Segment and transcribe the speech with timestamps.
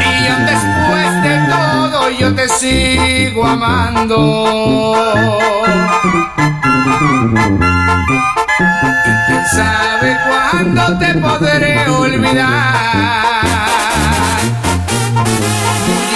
[0.00, 4.18] Y aún después de todo yo te sigo amando.
[9.26, 12.56] Quién sabe cuándo te podré olvidar.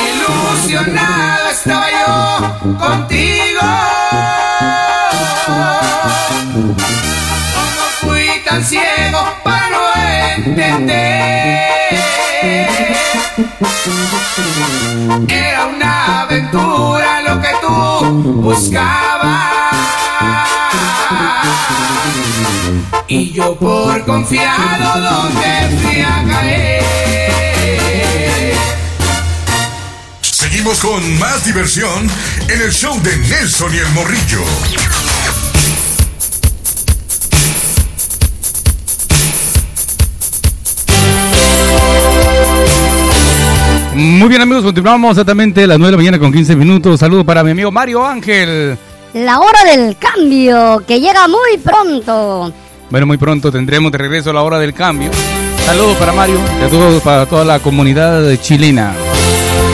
[0.06, 3.39] Ilusionado estaba yo contigo.
[15.28, 17.72] Era una aventura lo que tú
[18.42, 19.50] buscabas.
[23.08, 26.80] Y yo por confiado donde fui a caer.
[30.20, 32.08] Seguimos con más diversión
[32.46, 34.44] en el show de Nelson y el Morrillo.
[44.00, 46.98] Muy bien amigos, continuamos exactamente a las 9 de la mañana con 15 minutos.
[46.98, 48.78] Saludo para mi amigo Mario Ángel.
[49.12, 52.50] La hora del cambio, que llega muy pronto.
[52.88, 55.10] Bueno, muy pronto tendremos de regreso la hora del cambio.
[55.66, 58.94] Saludos para Mario y a todos, para toda la comunidad chilena.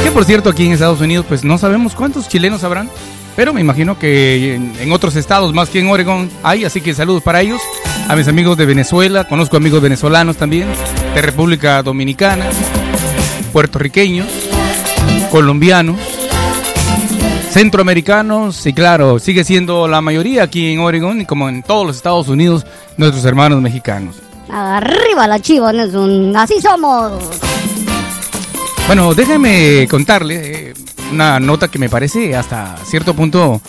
[0.02, 2.90] Que por cierto, aquí en Estados Unidos, pues no sabemos cuántos chilenos habrán,
[3.36, 6.94] pero me imagino que en, en otros estados más que en Oregon hay, así que
[6.94, 7.60] saludos para ellos.
[8.08, 10.66] A mis amigos de Venezuela, conozco amigos venezolanos también,
[11.14, 12.46] de República Dominicana,
[13.48, 14.26] puertorriqueños,
[15.30, 15.96] colombianos,
[17.50, 21.96] centroamericanos y claro, sigue siendo la mayoría aquí en Oregon y como en todos los
[21.96, 24.16] Estados Unidos, nuestros hermanos mexicanos.
[24.50, 26.36] Arriba la chiva, Nelson.
[26.36, 27.12] Así somos.
[28.86, 30.74] Bueno, déjeme contarle eh,
[31.12, 33.60] una nota que me parece hasta cierto punto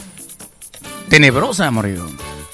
[1.09, 2.05] tenebrosa, Morrido.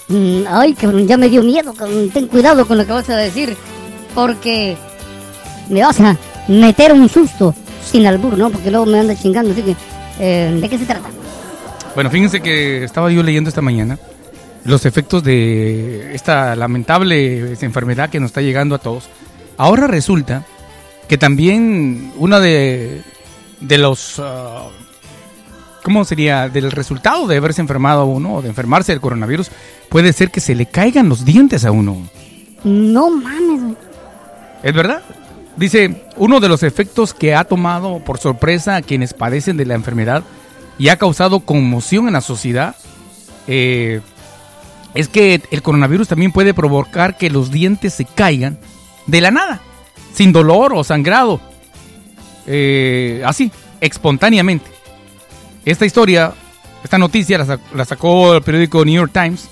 [0.08, 1.74] Mm, Ay, cabrón, ya me dio miedo.
[2.14, 3.58] Ten cuidado con lo que vas a decir.
[4.16, 4.78] Porque
[5.70, 6.16] me vas a
[6.48, 8.50] meter un susto sin albur, ¿no?
[8.50, 9.52] Porque luego me anda chingando.
[9.52, 9.76] Así que,
[10.20, 11.10] eh, ¿de qué se trata?
[11.96, 14.00] Bueno, fíjense que estaba yo leyendo esta mañana
[14.66, 19.10] los efectos de esta lamentable enfermedad que nos está llegando a todos.
[19.58, 20.46] Ahora resulta
[21.08, 23.02] que también una de,
[23.60, 24.20] de los...
[24.20, 24.70] ah,
[25.84, 26.48] ¿Cómo sería?
[26.48, 29.52] Del resultado de haberse enfermado a uno o de enfermarse del coronavirus
[29.90, 32.08] puede ser que se le caigan los dientes a uno.
[32.64, 33.76] No mames.
[34.64, 35.02] ¿Es verdad?
[35.56, 39.76] Dice, uno de los efectos que ha tomado por sorpresa a quienes padecen de la
[39.76, 40.24] enfermedad
[40.80, 42.76] y ha causado conmoción en la sociedad
[43.48, 44.02] eh,
[44.96, 48.58] es que el coronavirus también puede provocar que los dientes se caigan
[49.06, 49.62] de la nada,
[50.14, 51.40] sin dolor o sangrado,
[52.46, 54.70] Eh, así, espontáneamente.
[55.64, 56.34] Esta historia,
[56.84, 59.48] esta noticia la, la sacó el periódico New York Times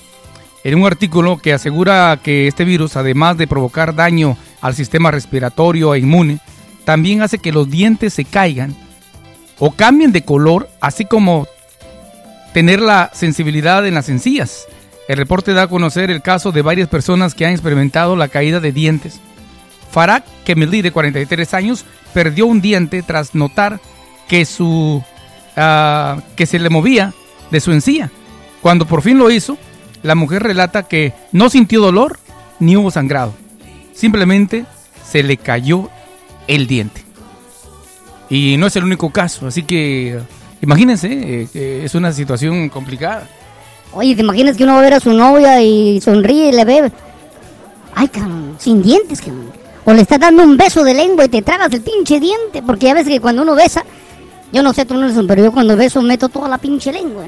[0.66, 5.94] en un artículo que asegura que este virus, además de provocar daño al sistema respiratorio
[5.94, 6.40] e inmune,
[6.86, 8.76] también hace que los dientes se caigan
[9.60, 11.48] o cambien de color, así como
[12.54, 14.66] tener la sensibilidad en las encías.
[15.08, 18.60] El reporte da a conocer el caso de varias personas que han experimentado la caída
[18.60, 19.20] de dientes.
[19.92, 23.80] Farah Kemeli, de 43 años, perdió un diente tras notar
[24.28, 25.04] que, su,
[25.58, 27.14] ah, que se le movía
[27.52, 28.10] de su encía.
[28.62, 29.58] Cuando por fin lo hizo,
[30.04, 32.20] la mujer relata que no sintió dolor
[32.60, 33.34] ni hubo sangrado.
[33.94, 34.66] Simplemente
[35.06, 35.90] se le cayó
[36.47, 37.03] el diente.
[38.29, 40.19] Y no es el único caso, así que
[40.62, 43.28] imagínense, eh, es una situación complicada.
[43.94, 46.63] Oye, ¿te imaginas que uno va a ver a su novia y sonríe y le
[46.63, 46.91] ve?
[47.94, 49.22] Ay, cabrón, sin dientes.
[49.84, 52.62] O le estás dando un beso de lengua y te tragas el pinche diente.
[52.62, 53.84] Porque ya ves que cuando uno besa,
[54.53, 57.25] yo no sé tú, Nelson, pero yo cuando beso meto toda la pinche lengua.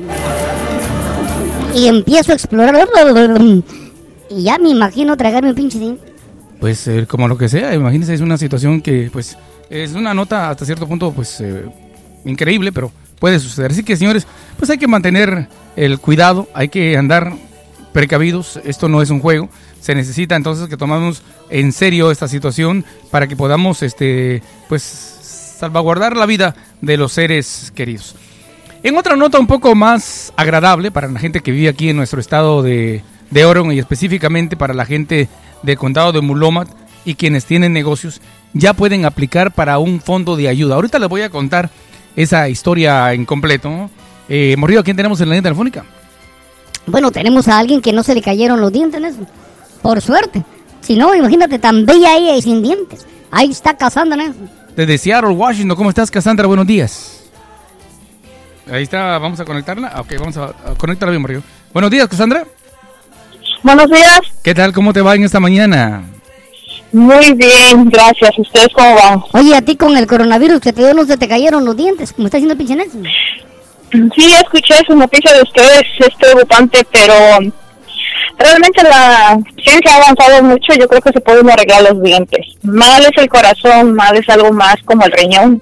[1.75, 2.87] Y empiezo a explorar.
[4.29, 6.12] Y ya me imagino tragarme un pinche diente.
[6.63, 9.37] Pues eh, como lo que sea, imagínense, es una situación que pues
[9.69, 11.65] es una nota hasta cierto punto pues eh,
[12.23, 13.71] increíble, pero puede suceder.
[13.71, 14.25] Así que señores,
[14.57, 17.33] pues hay que mantener el cuidado, hay que andar
[17.91, 19.49] precavidos, esto no es un juego,
[19.81, 26.15] se necesita entonces que tomemos en serio esta situación para que podamos este pues salvaguardar
[26.15, 28.15] la vida de los seres queridos.
[28.83, 32.21] En otra nota un poco más agradable para la gente que vive aquí en nuestro
[32.21, 35.27] estado de, de Oregon y específicamente para la gente
[35.63, 36.67] del condado de Mulomat
[37.05, 38.21] y quienes tienen negocios,
[38.53, 40.75] ya pueden aplicar para un fondo de ayuda.
[40.75, 41.69] Ahorita les voy a contar
[42.15, 43.69] esa historia en completo.
[43.69, 43.89] ¿no?
[44.29, 45.83] Eh, Morrido, ¿a quién tenemos en la línea telefónica?
[46.85, 49.27] Bueno, tenemos a alguien que no se le cayeron los dientes, Nelson.
[49.81, 50.43] Por suerte.
[50.81, 53.05] Si no, imagínate, tan bella ella y sin dientes.
[53.31, 54.49] Ahí está Cassandra, Nelson.
[54.75, 56.45] Desde Seattle, Washington, ¿cómo estás, Cassandra?
[56.47, 57.23] Buenos días.
[58.71, 59.91] Ahí está, vamos a conectarla.
[59.93, 61.41] Ah, Ok, vamos a, a conectarla bien, Morrido.
[61.73, 62.45] Buenos días, Cassandra.
[63.63, 64.21] Buenos días.
[64.43, 64.73] ¿Qué tal?
[64.73, 66.03] ¿Cómo te va en esta mañana?
[66.91, 68.37] Muy bien, gracias.
[68.37, 69.23] ¿Ustedes cómo van?
[69.31, 72.13] Oye, a ti con el coronavirus que te dio no se te cayeron los dientes,
[72.13, 73.03] como está haciendo el pinche Nelson.
[74.15, 77.13] Sí, escuché su noticia de ustedes, es preocupante, pero
[78.37, 82.45] realmente la ciencia ha avanzado mucho, yo creo que se pueden arreglar los dientes.
[82.63, 85.61] Mal es el corazón, mal es algo más como el riñón.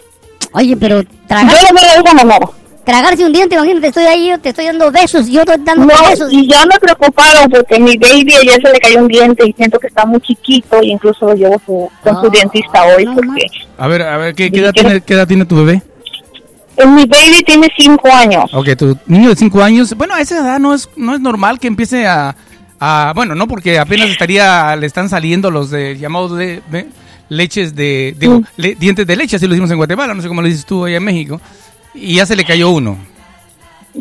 [0.53, 2.49] Oye, pero Yo tragar, lo veo de esa manera.
[2.85, 6.09] Tragarse un diente, imagínate, estoy ahí, yo te estoy dando besos, yo estoy dando No,
[6.09, 6.31] besos.
[6.31, 9.79] y ya me preocuparon porque mi baby ayer se le cayó un diente y siento
[9.79, 13.15] que está muy chiquito y incluso lo llevo su- con su Ah, dentista hoy no
[13.15, 13.45] porque.
[13.77, 15.81] A ver, a ver, ¿qué, edad, tiene, qué edad tiene tu bebé?
[16.77, 18.51] eh, mi baby tiene cinco años.
[18.53, 21.59] Ok, tu niño de 5 años, bueno, a esa edad no es, no es normal
[21.59, 22.35] que empiece a,
[22.79, 26.87] a- bueno, no porque apenas estaría, le están saliendo los de, llamados de, de-
[27.29, 28.43] leches de, digo, Mm.
[28.57, 30.85] le- dientes de leche, así lo decimos en Guatemala, no sé cómo lo dices tú
[30.85, 31.39] allá en México,
[31.93, 32.97] y ya se le cayó uno.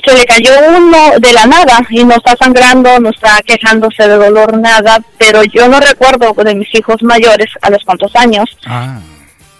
[0.04, 4.16] Se le cayó uno de la nada y no está sangrando, no está quejándose de
[4.16, 9.00] dolor, nada, pero yo no recuerdo de mis hijos mayores a los cuantos años, Ah,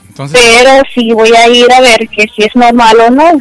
[0.09, 3.41] entonces, pero sí voy a ir a ver que si es normal o no.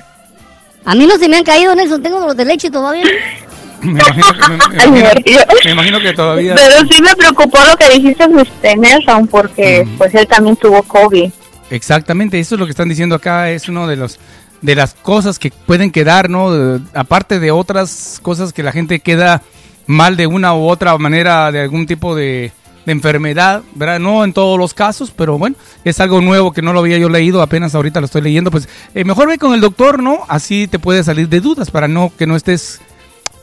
[0.86, 3.03] A mí no se me han caído, Nelson, tengo los de leche todavía.
[3.83, 5.45] me imagino, que- me- me imagino- Dios.
[5.65, 6.56] me imagino que todavía...
[6.56, 9.97] Pero sí me preocupó lo que dijiste de usted, Nelson, porque Mm.
[10.00, 11.30] pues él también tuvo COVID.
[11.69, 14.18] Exactamente, eso es lo que están diciendo acá, es uno de los
[14.61, 16.51] de las cosas que pueden quedar, ¿no?
[16.51, 19.41] De- aparte de otras cosas que la gente queda
[19.88, 22.51] mal de una u otra manera de algún tipo de,
[22.85, 24.00] de enfermedad, ¿verdad?
[24.00, 27.09] No en todos los casos, pero bueno, es algo nuevo que no lo había yo
[27.09, 30.19] leído, apenas ahorita lo estoy leyendo, pues eh, mejor ve con el doctor, ¿no?
[30.27, 32.81] Así te puede salir de dudas para no que no estés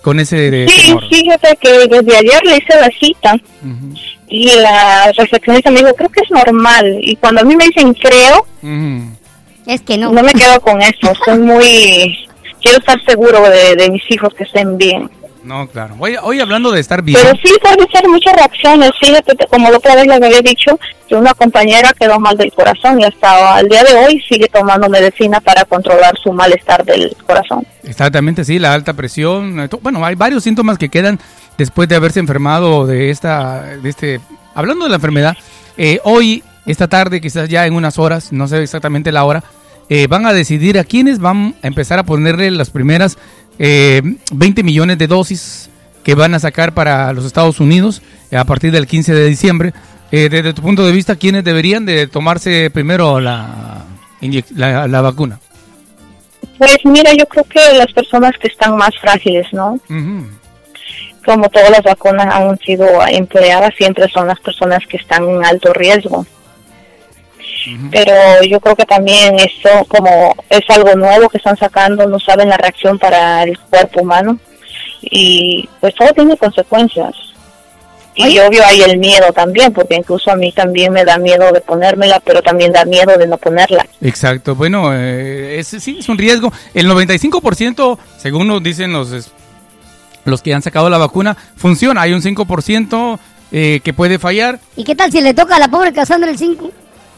[0.03, 1.09] con ese eh, Sí, temor.
[1.09, 3.35] fíjate que desde ayer le hice la cita
[4.29, 6.99] y la recepcionista me dijo, creo que es normal.
[7.01, 8.47] Y cuando a mí me dicen creo.
[9.67, 10.13] Es que no.
[10.13, 11.13] no me quedo con eso.
[11.25, 12.17] Soy muy...
[12.63, 15.11] Quiero estar seguro de, de mis hijos que estén bien.
[15.45, 15.95] No, claro.
[16.01, 17.21] Hoy, hoy hablando de estar bien.
[17.23, 18.91] Pero sí puede ser muchas reacciones.
[18.99, 20.77] Fíjate, te- como la otra vez les había dicho,
[21.09, 24.89] que una compañera quedó mal del corazón y hasta el día de hoy sigue tomando
[24.89, 27.65] medicina para controlar su malestar del corazón.
[27.85, 29.69] Exactamente, sí, la alta presión.
[29.83, 31.21] Bueno, hay varios síntomas que quedan
[31.57, 34.21] después de haberse enfermado de esta, de este.
[34.53, 35.37] Hablando de la enfermedad,
[35.77, 39.45] eh, hoy, esta tarde, quizás ya en unas horas, no sé exactamente la hora,
[39.89, 43.19] eh, van a decidir a quiénes van a empezar a ponerle las primeras
[43.59, 44.03] eh,
[44.33, 45.71] 20 millones de dosis
[46.05, 49.73] que van a sacar para los Estados Unidos eh, a partir del 15 de diciembre.
[50.13, 53.85] Eh, desde tu punto de vista, ¿quiénes deberían de tomarse primero la,
[54.55, 55.41] la, la vacuna?
[56.59, 59.73] Pues mira, yo creo que las personas que están más frágiles, ¿no?
[59.91, 60.27] Ujú.
[61.25, 65.73] Como todas las vacunas han sido empleadas, siempre son las personas que están en alto
[65.73, 66.25] riesgo.
[67.91, 72.49] Pero yo creo que también eso, como es algo nuevo que están sacando, no saben
[72.49, 74.39] la reacción para el cuerpo humano.
[75.03, 77.15] Y pues todo tiene consecuencias.
[78.17, 81.61] Y obvio hay el miedo también, porque incluso a mí también me da miedo de
[81.61, 83.87] ponérmela, pero también da miedo de no ponerla.
[84.01, 86.51] Exacto, bueno, eh, es, sí, es un riesgo.
[86.73, 89.31] El 95%, según nos dicen los,
[90.25, 92.01] los que han sacado la vacuna, funciona.
[92.01, 93.19] Hay un 5%
[93.53, 94.61] eh, que puede fallar.
[94.77, 96.71] ¿Y qué tal si le toca a la pobre Cassandra el 5?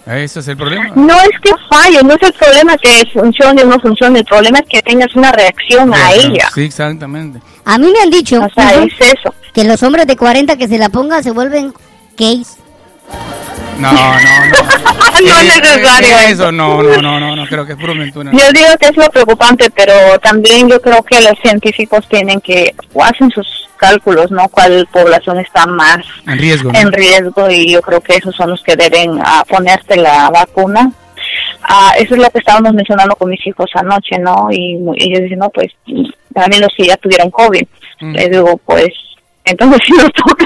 [0.08, 0.90] Ese es el problema.
[0.94, 4.58] No es que falle, no es el problema que funcione o no funcione, el problema
[4.60, 6.48] es que tengas una reacción a ella.
[6.54, 7.40] Sí, exactamente.
[7.64, 9.34] A mí me han dicho O sea, ujú, es eso.
[9.52, 11.74] que los hombres de 40 que se la pongan se vuelven
[12.16, 12.56] gays.
[13.78, 15.20] No, no, no.
[15.20, 16.52] no es necesario eso.
[16.52, 18.30] No, no, no, no, no, creo que es puro mentira.
[18.32, 22.74] Yo digo que es lo preocupante, pero también yo creo que los científicos tienen que,
[22.92, 24.48] o hacen sus cálculos, ¿no?
[24.48, 26.72] ¿Cuál población está más En riesgo.
[26.72, 26.78] ¿no?
[26.78, 27.48] en riesgo?
[27.50, 30.90] Y yo creo que esos son los que deben ah, ponerte la vacuna.
[31.62, 34.48] Ah, eso es lo que estábamos mencionando con mis hijos anoche, ¿no?
[34.50, 35.72] Y mu- ellos dicen, no, pues,
[36.34, 37.62] también los que ya tuvieron COVID.
[38.00, 38.12] Mm.
[38.14, 38.88] Les digo, pues,
[39.50, 40.44] entonces sí nos toca.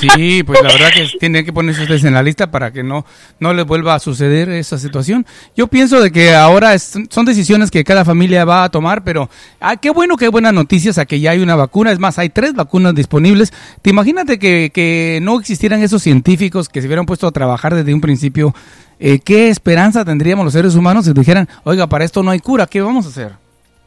[0.00, 3.04] Sí, pues la verdad que tienen que ponerse ustedes en la lista para que no,
[3.40, 5.26] no les vuelva a suceder esa situación.
[5.56, 9.28] Yo pienso de que ahora es- son decisiones que cada familia va a tomar, pero
[9.60, 11.90] ah, qué bueno, qué buenas noticias a que ya hay una vacuna.
[11.90, 13.52] Es más, hay tres vacunas disponibles.
[13.82, 17.92] ¿Te imagínate que, que no existieran esos científicos que se hubieran puesto a trabajar desde
[17.92, 18.54] un principio?
[19.00, 22.66] Eh, ¿Qué esperanza tendríamos los seres humanos si dijeran, oiga, para esto no hay cura,
[22.66, 23.32] ¿qué vamos a hacer?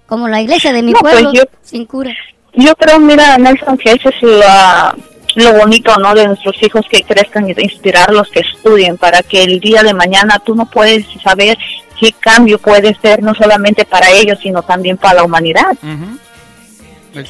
[0.07, 2.13] Como la iglesia de mi No, pues pueblo, yo- sin cura.
[2.53, 4.95] Yo creo, mira, Nelson, que eso es la-
[5.35, 6.13] lo bonito, ¿no?
[6.13, 9.93] De nuestros hijos que crezcan y de inspirarlos que estudien para que el día de
[9.93, 11.57] mañana tú no puedes saber
[11.99, 15.71] qué cambio puede ser no solamente para ellos, sino también para la humanidad.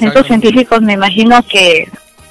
[0.08, 1.88] Estos científicos me imagino que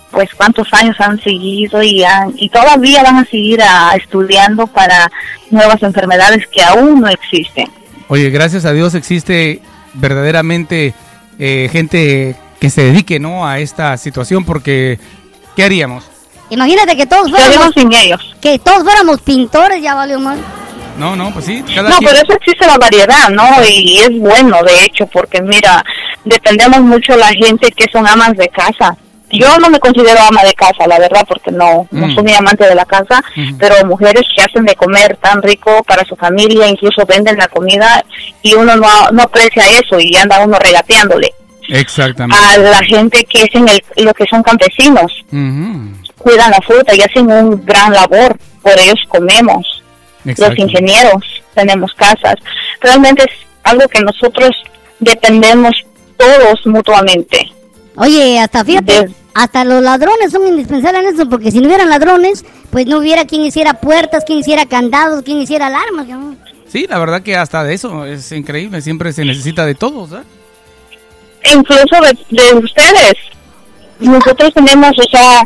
[0.10, 5.10] pues cuántos años han seguido y han, y todavía van a seguir a, estudiando para
[5.52, 7.70] nuevas enfermedades que aún no existen.
[8.10, 9.62] Oye, gracias a Dios existe
[9.94, 10.94] verdaderamente
[11.40, 13.46] eh, gente que se dedique ¿no?
[13.46, 15.00] a esta situación porque
[15.56, 16.06] ¿qué haríamos?
[16.52, 18.36] Imagínate que todos fuéramos, sin ellos.
[18.40, 20.38] que todos fuéramos pintores, ya valió mal.
[20.98, 23.46] No, no, pues sí, cada No, quien- pero eso existe la variedad, ¿no?
[23.68, 25.84] Y es bueno, de hecho, porque mira,
[26.24, 28.96] dependemos mucho de la gente que son amas de casa.
[29.32, 32.14] Yo no me considero ama de casa, la verdad, porque no, no Mm.
[32.16, 33.58] soy muy amante de la casa, Ujú.
[33.58, 38.04] pero mujeres que hacen de comer tan rico para su familia, incluso venden la comida
[38.42, 41.34] y uno no, no aprecia eso y anda uno regateándole.
[41.70, 42.36] Exactamente.
[42.44, 45.12] A la gente que es en el, lo que son campesinos,
[46.18, 49.84] cuidan la fruta y hacen un gran labor, por ellos comemos
[50.24, 51.24] los ingenieros,
[51.56, 52.36] tenemos casas.
[52.80, 53.32] Realmente es
[53.64, 54.50] algo que nosotros
[55.00, 55.74] dependemos
[56.18, 57.52] todos mutuamente.
[57.96, 61.90] Oye, hasta fíjate, De- hasta los ladrones son indispensables en eso, porque si no hubieran
[61.90, 66.08] ladrones, pues no hubiera quien hiciera puertas, quien hiciera candados, quien hiciera alarmas.
[66.08, 66.36] ¿no?
[66.68, 70.24] Sí, la verdad que hasta de eso es increíble, siempre se necesita de todos, ¿eh?
[71.44, 73.14] Incluso de, de ustedes.
[74.00, 75.44] Nosotros tenemos, o sea,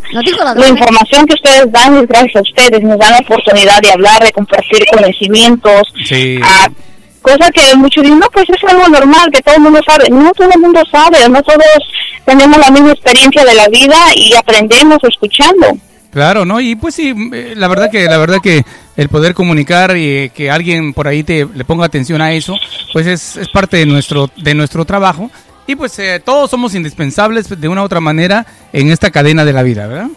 [0.54, 4.22] la información que ustedes dan es gracias a ustedes, nos dan la oportunidad de hablar,
[4.24, 6.40] de compartir conocimientos, Sí.
[6.42, 6.68] a
[7.20, 10.08] cosa que muchos dicen, no, pues es algo normal, que todo el mundo sabe.
[10.10, 11.60] No, todo el mundo sabe, no todos
[12.24, 15.66] tenemos la misma experiencia de la vida y aprendemos escuchando.
[16.12, 16.58] Claro, ¿no?
[16.60, 18.64] Y pues sí, eh, la verdad que la verdad que
[18.96, 22.56] el poder comunicar y eh, que alguien por ahí te le ponga atención a eso,
[22.94, 25.30] pues es, es parte de nuestro de nuestro trabajo
[25.66, 29.52] y pues eh, todos somos indispensables de una u otra manera en esta cadena de
[29.52, 30.08] la vida, ¿verdad?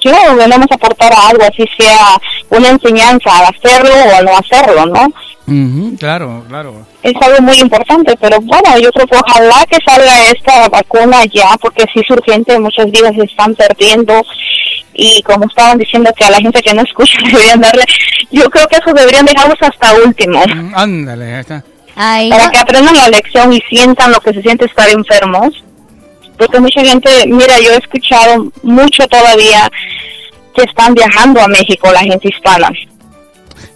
[0.00, 4.86] yo venimos a aportar algo, así sea una enseñanza a hacerlo o a no hacerlo,
[4.86, 5.96] ¿no?
[5.98, 6.86] Claro, claro.
[7.02, 11.56] Es algo muy importante, pero bueno, yo creo que ojalá que salga esta vacuna ya,
[11.60, 14.22] porque sí es urgente, muchas vidas se están perdiendo
[14.92, 17.84] y como estaban diciendo que a la gente que no escucha deberían darle,
[18.32, 21.62] yo creo que eso deberían dejarlos hasta último, Mm, Ándale, ahí está.
[21.96, 25.64] Ay, para no, que aprendan la lección y sientan lo que se siente estar enfermos.
[26.38, 29.70] Porque mucha gente, mira, yo he escuchado mucho todavía
[30.54, 32.70] que están viajando a México, la gente hispana.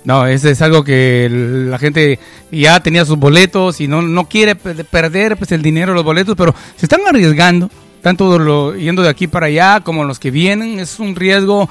[0.04, 2.18] No, eso es algo que la gente
[2.50, 6.34] ya tenía sus boletos y no, no quiere pe- perder pues el dinero, los boletos,
[6.36, 7.70] pero se están arriesgando,
[8.02, 10.80] tanto lo, yendo de aquí para allá como los que vienen.
[10.80, 11.68] Es un riesgo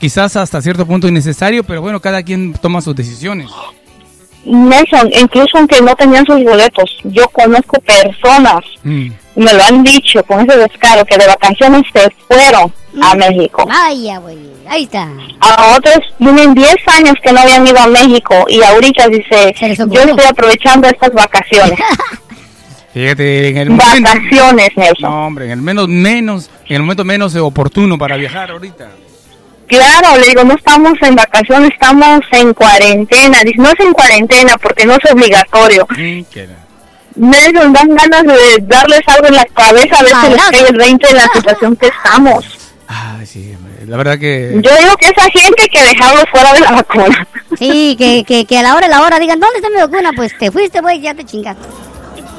[0.00, 3.50] quizás hasta cierto punto innecesario, pero bueno, cada quien toma sus decisiones.
[4.44, 9.10] Nelson, incluso aunque no tenían sus boletos, yo conozco personas, Mm.
[9.36, 13.66] me lo han dicho con ese descaro, que de vacaciones se fueron a México.
[13.66, 15.08] vaya, güey, ahí está.
[15.40, 20.00] A otros tienen 10 años que no habían ido a México y ahorita dice, yo
[20.00, 21.78] estoy aprovechando estas vacaciones.
[22.92, 24.02] Fíjate, en el momento...
[24.10, 25.10] vacaciones, Nelson.
[25.10, 28.90] No, hombre, en el menos, menos, en el momento menos oportuno para viajar ahorita.
[29.70, 33.38] Claro, le digo, no estamos en vacaciones, estamos en cuarentena.
[33.44, 35.86] Dice, no es en cuarentena porque no es obligatorio.
[35.90, 36.48] Mm, que
[37.14, 40.76] Nelson, dan ganas de darles algo en la cabeza a ver si les cae el
[40.76, 42.44] 20 en la situación que estamos.
[42.88, 43.54] Ay, sí,
[43.86, 44.58] la verdad que...
[44.60, 47.28] Yo digo que esa gente que dejarlo fuera de la vacuna.
[47.56, 50.10] Sí, que, que, que a la hora de la hora digan, ¿dónde está mi vacuna?
[50.16, 51.62] Pues te fuiste, güey, ya te chingaste.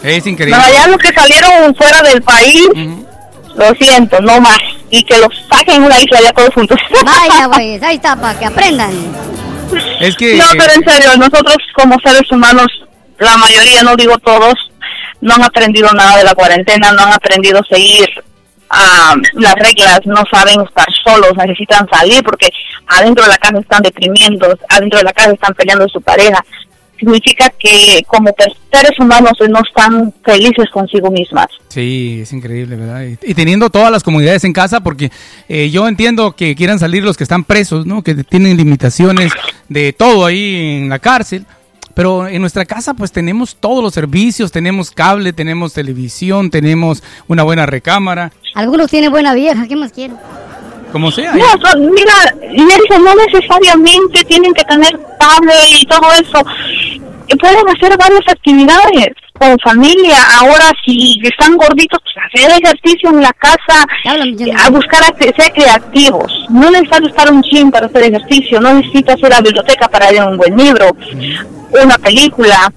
[0.03, 0.57] Es increíble.
[0.57, 2.67] No, ya los que salieron fuera del país,
[3.55, 4.59] lo siento, no más.
[4.91, 6.77] Y que los saquen en una isla ya todos juntos.
[7.05, 8.91] Vaya, güey, ahí está, para que aprendan.
[9.99, 10.35] Es que...
[10.35, 12.67] No, pero en serio, nosotros como seres humanos,
[13.19, 14.53] la mayoría, no digo todos,
[15.21, 18.09] no han aprendido nada de la cuarentena, no han aprendido a seguir
[18.69, 22.49] ah, las reglas, no saben estar solos, necesitan salir porque
[22.87, 26.43] adentro de la casa están deprimiendo, adentro de la casa están peleando su pareja.
[27.01, 28.29] Significa que como
[28.71, 31.47] seres humanos no están felices consigo mismas.
[31.67, 33.01] Sí, es increíble, ¿verdad?
[33.03, 35.11] Y, y teniendo todas las comunidades en casa, porque
[35.49, 38.03] eh, yo entiendo que quieran salir los que están presos, ¿no?
[38.03, 39.31] Que tienen limitaciones
[39.67, 41.47] de todo ahí en la cárcel.
[41.95, 47.43] Pero en nuestra casa pues tenemos todos los servicios, tenemos cable, tenemos televisión, tenemos una
[47.43, 50.17] buena recámara, Algunos tienen buena vieja, ¿qué más quieren?
[50.91, 51.33] Como sea.
[51.33, 52.13] No, mira,
[52.51, 56.43] Nelson, no necesariamente tienen que tener cable y todo eso.
[57.39, 59.07] Pueden hacer varias actividades
[59.39, 60.17] con familia.
[60.39, 63.85] Ahora, si están gorditos, pues hacer ejercicio en la casa,
[64.65, 66.31] a buscar acti- ser creativos.
[66.49, 69.87] No es necesario estar un gym para hacer ejercicio, no necesitas ir a la biblioteca
[69.87, 70.95] para leer un buen libro,
[71.81, 72.71] una película.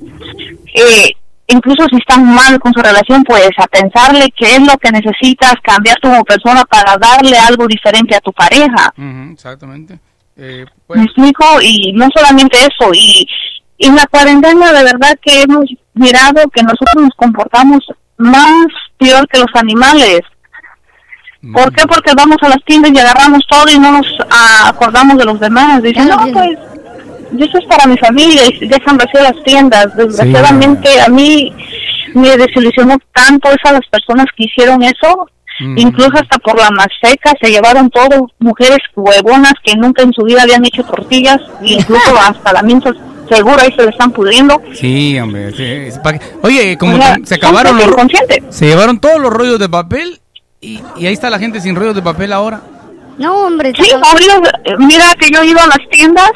[0.73, 1.13] Eh,
[1.47, 5.55] incluso si están mal con su relación, pues a pensarle qué es lo que necesitas
[5.63, 8.93] cambiar como persona para darle algo diferente a tu pareja.
[9.33, 9.99] Exactamente.
[10.37, 13.27] Eh, pues, Me explico, y no solamente eso, y,
[13.79, 17.85] y en la cuarentena de verdad que hemos mirado que nosotros nos comportamos
[18.17, 18.67] más
[18.99, 20.21] peor que los animales.
[21.53, 21.87] ¿Por qué?
[21.87, 25.39] Porque vamos a las tiendas y agarramos todo y no nos ah, acordamos de los
[25.39, 25.83] demás.
[25.83, 26.59] Dicen, no, pues,
[27.39, 29.97] eso es para mi familia y dejan vacío las tiendas.
[29.97, 31.53] Desgraciadamente a mí
[32.15, 35.27] me desilusionó tanto esas las personas que hicieron eso
[35.61, 35.79] Mm.
[35.79, 40.43] Incluso hasta por la maseca se llevaron todo, mujeres huevonas que nunca en su vida
[40.43, 42.91] habían hecho tortillas, e incluso hasta la minza
[43.29, 44.61] seguro ahí se le están pudriendo.
[44.75, 45.51] Sí, hombre.
[45.53, 47.87] sí, que- Oye, como O sea, que se acabaron los...
[48.51, 50.21] Se llevaron todos los rollos de papel
[50.61, 52.61] y, y ahí está la gente sin rollos de papel ahora.
[53.17, 53.73] No, hombre.
[53.81, 56.31] Sí, ahorita, eh, mira que yo he ido a las tiendas,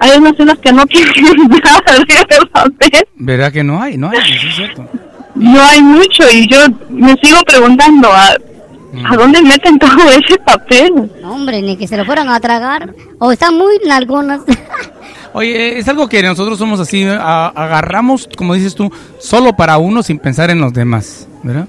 [0.00, 1.12] hay unas tiendas que no tienen
[1.64, 3.08] nada de papel.
[3.16, 3.96] ¿Verdad que no hay?
[3.96, 4.86] No hay, sí es cierto.
[5.34, 11.10] No hay mucho y yo me sigo preguntando a, ¿a dónde meten todo ese papel?
[11.20, 12.94] No, hombre, ni que se lo fueran a tragar.
[13.18, 14.40] O están muy nalgonas.
[15.34, 20.02] Oye, es algo que nosotros somos así, a- agarramos, como dices tú, solo para uno
[20.02, 21.66] sin pensar en los demás, ¿verdad?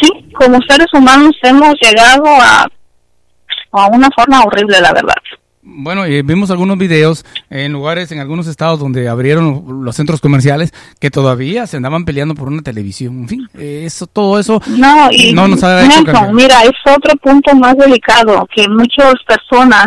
[0.00, 0.08] Sí,
[0.38, 2.68] como seres humanos hemos llegado a,
[3.72, 5.14] a una forma horrible, la verdad.
[5.66, 10.72] Bueno, eh, vimos algunos videos en lugares, en algunos estados donde abrieron los centros comerciales
[11.00, 13.20] que todavía se andaban peleando por una televisión.
[13.20, 16.72] En fin, eh, eso, todo eso No, y no nos ha hecho Nelson, mira, es
[16.86, 19.86] otro punto más delicado, que muchas personas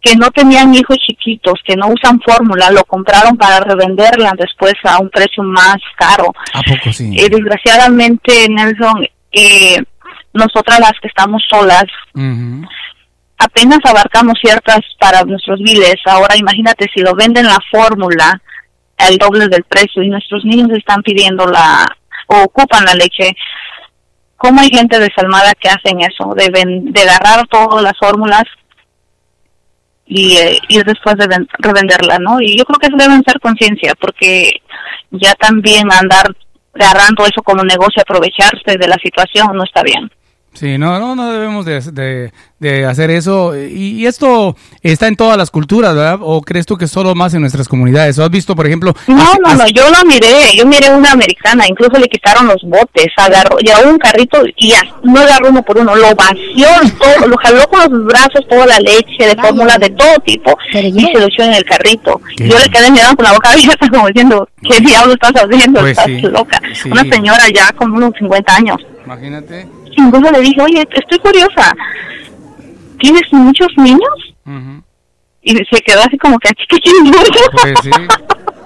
[0.00, 4.98] que no tenían hijos chiquitos, que no usan fórmula, lo compraron para revenderla después a
[4.98, 6.32] un precio más caro.
[6.54, 7.14] ¿A poco sí?
[7.16, 9.76] Eh, desgraciadamente, Nelson, eh,
[10.32, 11.84] nosotras las que estamos solas.
[13.42, 15.96] Apenas abarcamos ciertas para nuestros biles.
[16.06, 18.40] Ahora imagínate si lo venden la fórmula
[18.98, 21.84] al doble del precio y nuestros niños están pidiendo la
[22.28, 23.34] o ocupan la leche.
[24.36, 26.34] ¿Cómo hay gente desalmada que hacen eso?
[26.34, 28.44] De, ven- de agarrar todas las fórmulas
[30.06, 32.40] y eh, ir después de ven- revenderla, ¿no?
[32.40, 34.50] Y yo creo que eso deben ser conciencia porque
[35.10, 36.34] ya también andar
[36.74, 40.10] agarrando eso como negocio, aprovecharse de la situación no está bien.
[40.54, 43.56] Sí, no, no, no debemos de, de- de hacer eso.
[43.56, 46.18] Y, y esto está en todas las culturas, ¿verdad?
[46.20, 48.18] ¿O crees tú que solo más en nuestras comunidades?
[48.18, 48.94] ¿O has visto, por ejemplo...
[49.08, 52.46] No, hace- no, no, hace- yo la miré, yo miré una americana, incluso le quitaron
[52.46, 56.68] los botes, agarró, llevó un carrito y ya, no agarró uno por uno, lo vació,
[56.98, 61.00] todo, lo jaló con los brazos, toda la leche de fórmula de todo tipo y
[61.00, 62.20] se lo echó en el carrito.
[62.36, 62.48] ¿Qué?
[62.48, 65.80] Yo le quedé mirando con la boca abierta como diciendo, ¿qué diablo estás haciendo?
[65.80, 66.60] Pues estás sí, loca.
[66.74, 66.90] sí.
[66.90, 68.76] Una señora ya con unos 50 años.
[69.04, 69.66] Imagínate.
[69.96, 71.72] Incluso le dije, oye, estoy curiosa,
[72.98, 74.34] ¿tienes muchos niños?
[75.42, 77.30] Y se quedó así como que, ¿qué chingados?
[77.52, 77.90] Pues sí.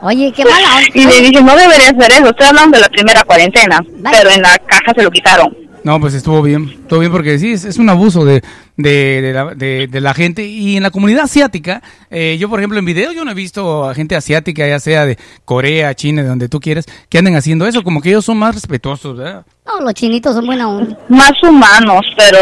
[0.03, 0.89] Oye, qué mala onda.
[0.95, 3.81] Y le dije, no debería hacer eso, estoy hablando de la primera cuarentena,
[4.13, 5.66] pero en la caja se lo quitaron.
[5.87, 8.43] No, pues estuvo bien, estuvo bien porque sí, es, es un abuso de,
[8.77, 12.59] de, de la, de- de la gente y en la comunidad asiática, eh, yo por
[12.59, 16.23] ejemplo en video yo no he visto a gente asiática, ya sea de Corea, China,
[16.25, 19.47] de donde tú quieras, que anden haciendo eso, como que ellos son más respetuosos, ¿verdad?
[19.65, 20.99] No, los chinitos son buena onda.
[21.09, 22.41] Más humanos, pero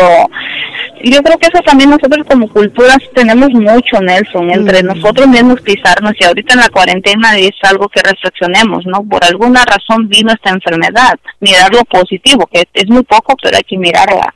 [1.10, 4.86] yo creo que eso también nosotros como culturas tenemos mucho, Nelson, entre Mm.
[4.86, 9.02] nosotros mismos pisarnos y ahorita en la cuarentena es algo que reflexionemos, ¿no?
[9.04, 13.62] Por alguna razón vino esta enfermedad, mirar lo positivo, que es muy poco, pero hay
[13.64, 14.34] que mirarla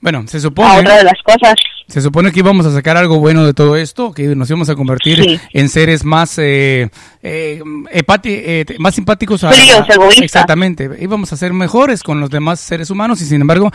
[0.00, 1.54] Bueno, se a supone, otra de las cosas.
[1.88, 4.74] se supone que íbamos a sacar algo bueno de todo esto, que nos íbamos a
[4.76, 5.40] convertir Sí.
[5.52, 6.88] en seres más eh,
[7.22, 7.60] eh,
[7.92, 10.24] hepati- eh, más simpáticos a, Fríos, a- egoístas.
[10.24, 13.70] exactamente íbamos a ser mejores con los demás seres humanos y sin embargo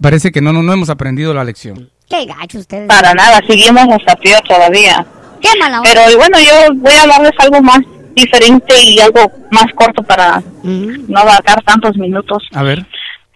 [0.00, 2.86] parece que no no, no hemos aprendido la lección Qué gacho ustedes.
[2.86, 5.04] Para nada, seguimos hasta peor todavía.
[5.42, 5.90] Qué mala onda.
[5.92, 7.80] Pero y bueno, yo voy a hablarles algo más
[8.14, 11.06] diferente y algo más corto para Mm.
[11.12, 12.44] no abarcar tantos minutos.
[12.54, 12.86] a ver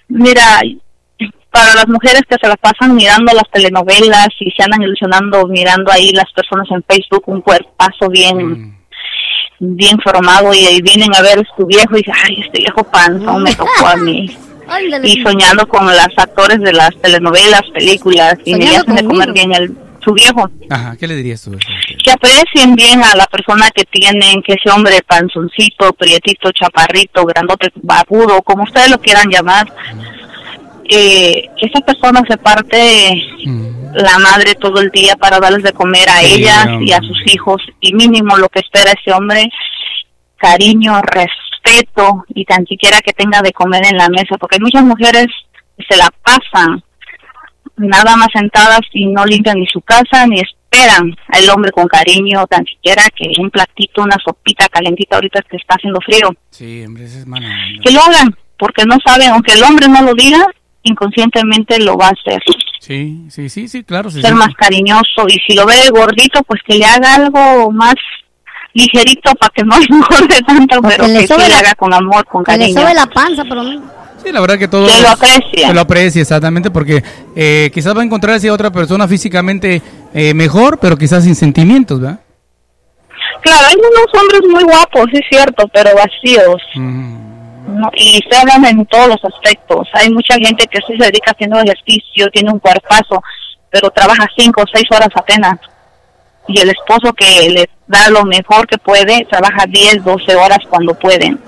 [0.09, 0.61] Mira,
[1.51, 5.91] para las mujeres que se las pasan mirando las telenovelas y se andan ilusionando mirando
[5.93, 8.77] ahí las personas en Facebook un cuerpazo bien
[9.63, 9.77] Mm.
[9.77, 13.43] bien formado y ahí vienen a ver su viejo y dicen, ay, este viejo panzón
[13.43, 14.27] me tocó a mí.
[15.03, 19.53] Y soñando con los actores de las telenovelas, películas y me hacen de comer bien
[19.53, 20.49] el, su viejo.
[20.71, 21.59] ajá qué le dirías tú
[22.05, 27.73] que aprecien bien a la persona que tienen, que ese hombre panzoncito, prietito, chaparrito, grandote,
[27.83, 29.67] barbudo, como ustedes lo quieran llamar,
[30.91, 33.95] eh, que esa persona se parte Mm.
[33.95, 37.19] la madre todo el día para darles de comer a Sí, ellas y a sus
[37.33, 39.49] hijos y mínimo lo que espera ese hombre,
[40.37, 44.85] cariño, respeto y tan siquiera que tenga de comer en la mesa, porque hay muchas
[44.85, 45.27] mujeres
[45.77, 46.83] que se la pasan
[47.77, 52.47] nada más sentadas y no limpian ni su casa ni esperan al hombre con cariño,
[52.47, 57.05] tan siquiera que un platito, una sopita calentita ahorita que está haciendo frío, sí hombre
[57.05, 57.83] es mala onda.
[57.83, 60.45] que lo hagan, porque no saben, aunque el hombre no lo diga,
[60.83, 62.43] inconscientemente lo va a hacer,
[62.81, 64.37] sí sí sí sí claro sí, ser sí.
[64.37, 67.95] más cariñoso y si lo ve gordito, pues que le haga algo más
[68.73, 72.25] ligerito para que no engorde tanto, O pero que le que le haga con amor,
[72.27, 72.81] con Que le cariño.
[72.81, 73.63] sobe la panza, pero.
[74.23, 75.67] Sí, la verdad que todo Que lo aprecie.
[75.67, 77.03] que lo aprecie, exactamente, porque
[77.35, 79.81] eh, quizás va a encontrarse a otra persona físicamente
[80.15, 82.21] eh, mejor, pero quizás sin sentimientos, ¿verdad?
[83.43, 86.61] Claro, hay unos hombres muy guapos, sí es cierto, pero vacíos.
[86.75, 87.20] Mm.
[87.81, 87.91] ¿No?
[87.95, 89.89] Y estoy hablando en todos los aspectos.
[89.95, 93.23] Hay mucha gente que sí se dedica haciendo ejercicio, tiene un cuerpazo,
[93.71, 95.59] pero trabaja cinco o seis horas apenas.
[96.49, 100.95] Y el esposo que le da lo mejor que puede, trabaja 10, 12 horas cuando
[100.95, 101.39] pueden.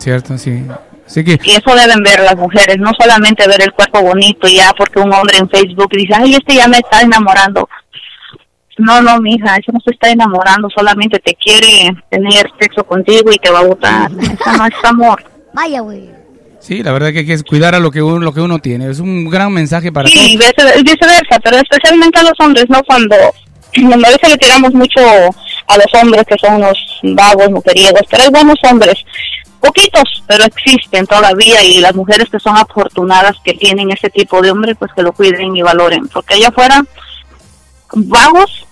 [0.00, 0.64] Cierto, sí.
[1.06, 4.72] Así que, Y eso deben ver las mujeres, no solamente ver el cuerpo bonito ya
[4.76, 7.68] porque un hombre en Facebook dice, ay, este ya me está enamorando.
[8.78, 13.38] No, no, mija, eso no se está enamorando, solamente te quiere tener sexo contigo y
[13.38, 14.10] te va a votar.
[14.20, 15.24] Eso no es amor.
[15.54, 16.10] Vaya, güey.
[16.60, 18.90] sí, la verdad que hay que cuidar a lo que uno, lo que uno tiene.
[18.90, 20.50] Es un gran mensaje para Sí, todos.
[20.56, 22.82] vice- viceversa, pero especialmente a los hombres, ¿no?
[22.84, 28.24] Cuando a veces le tiramos mucho a los hombres que son unos vagos, mujeriegos, pero
[28.24, 28.96] hay buenos hombres,
[29.60, 34.50] poquitos, pero existen todavía y las mujeres que son afortunadas que tienen ese tipo de
[34.50, 36.84] hombre, pues que lo cuiden y valoren, porque allá afuera,
[37.92, 38.66] vagos,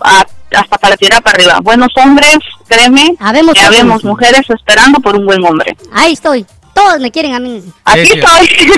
[0.00, 1.60] a- hasta para tirar para arriba.
[1.62, 2.38] Buenos hombres,
[2.68, 4.04] créeme, Habemos que habemos hombres.
[4.04, 5.76] mujeres esperando por un buen hombre.
[5.92, 6.46] Ahí estoy.
[6.74, 7.62] Todos me quieren a mí.
[7.84, 8.18] Aquí sí.
[8.18, 8.70] estoy.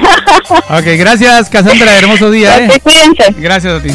[0.69, 1.97] Ok, gracias, Cassandra.
[1.99, 2.81] Hermoso día, ¿eh?
[2.83, 3.35] cuídense.
[3.39, 3.91] Gracias a ti.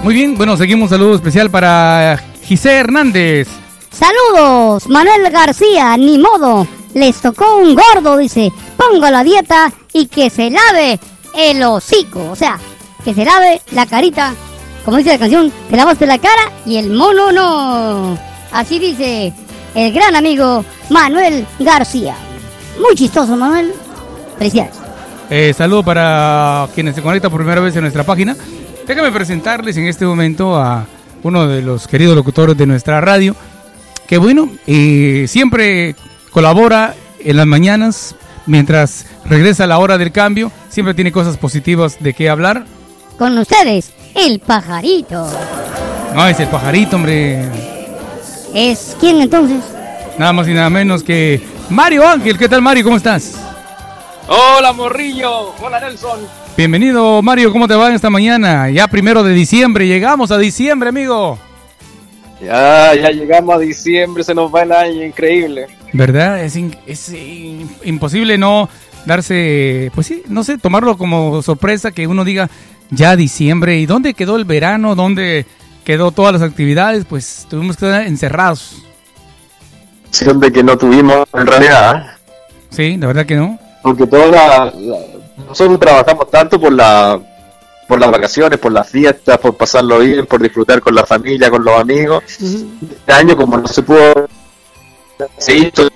[0.03, 3.47] Muy bien, bueno, seguimos un saludo especial para Giselle Hernández.
[3.91, 6.65] Saludos, Manuel García, ni modo.
[6.93, 8.51] Les tocó un gordo, dice.
[8.77, 10.99] Ponga la dieta y que se lave
[11.35, 12.31] el hocico.
[12.31, 12.57] O sea,
[13.03, 14.33] que se lave la carita.
[14.85, 18.17] Como dice la canción, te lavaste la cara y el mono no.
[18.51, 19.33] Así dice
[19.75, 22.15] el gran amigo Manuel García.
[22.79, 23.73] Muy chistoso, Manuel.
[24.38, 24.75] Felicidades.
[25.29, 28.35] Eh, saludo para quienes se conectan por primera vez en nuestra página.
[28.89, 30.88] Déjame presentarles en este momento a
[31.21, 33.36] uno de los queridos locutores de nuestra radio,
[34.08, 35.95] que bueno, eh, siempre
[36.32, 38.15] colabora en las mañanas,
[38.47, 42.65] mientras regresa la hora del cambio, siempre tiene cosas positivas de qué hablar.
[43.19, 45.32] Con ustedes, el pajarito.
[46.15, 47.47] No, es el pajarito, hombre.
[48.56, 49.63] ¿Es quién entonces?
[50.17, 52.39] Nada más y nada menos que Mario Ángel.
[52.39, 52.86] ¿Qué tal, Mario?
[52.86, 53.36] ¿Cómo estás?
[54.28, 56.48] Hola Morrillo, hola Nelson.
[56.60, 57.54] Bienvenido, Mario.
[57.54, 58.69] ¿Cómo te va en esta mañana?
[58.69, 59.88] Ya primero de diciembre.
[59.88, 61.39] Llegamos a diciembre, amigo.
[62.41, 65.67] Ya, ya llegamos a diciembre, se nos va el año, increíble.
[65.93, 66.43] ¿Verdad?
[66.43, 68.67] Es, in- es in- imposible no
[69.06, 72.50] darse, pues sí, no sé, tomarlo como sorpresa que uno diga
[72.89, 73.80] ya diciembre.
[73.80, 74.95] ¿Y dónde quedó el verano?
[74.95, 75.45] ¿Dónde
[75.86, 77.06] quedó todas las actividades?
[77.06, 78.84] Pues tuvimos que estar encerrados.
[80.12, 82.17] Siempre que no tuvimos en realidad.
[82.69, 83.58] Sí, la verdad que no.
[83.82, 87.19] porque toda la- la- nosotros trabajamos tanto por la
[87.88, 91.65] por las vacaciones, por las fiestas, por pasarlo bien, por disfrutar con la familia, con
[91.65, 92.23] los amigos.
[92.23, 94.28] Este año como no se pudo
[95.38, 95.89] se hizo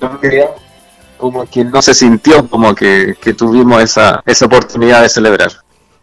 [1.18, 5.52] como que no se sintió como que, que tuvimos esa, esa oportunidad de celebrar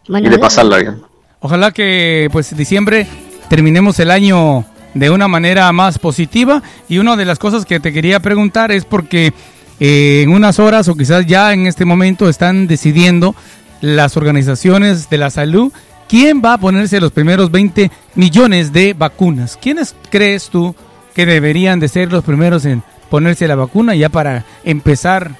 [0.08, 1.02] Bueno, y de pasarla bien.
[1.40, 3.06] Ojalá que pues diciembre
[3.48, 7.92] terminemos el año de una manera más positiva y una de las cosas que te
[7.92, 9.32] quería preguntar es porque
[9.80, 13.34] eh, en unas horas o quizás ya en este momento están decidiendo
[13.80, 15.72] las organizaciones de la salud
[16.08, 19.56] quién va a ponerse los primeros 20 millones de vacunas.
[19.60, 20.74] ¿Quiénes crees tú
[21.14, 25.30] que deberían de ser los primeros en ponerse la vacuna ya para empezar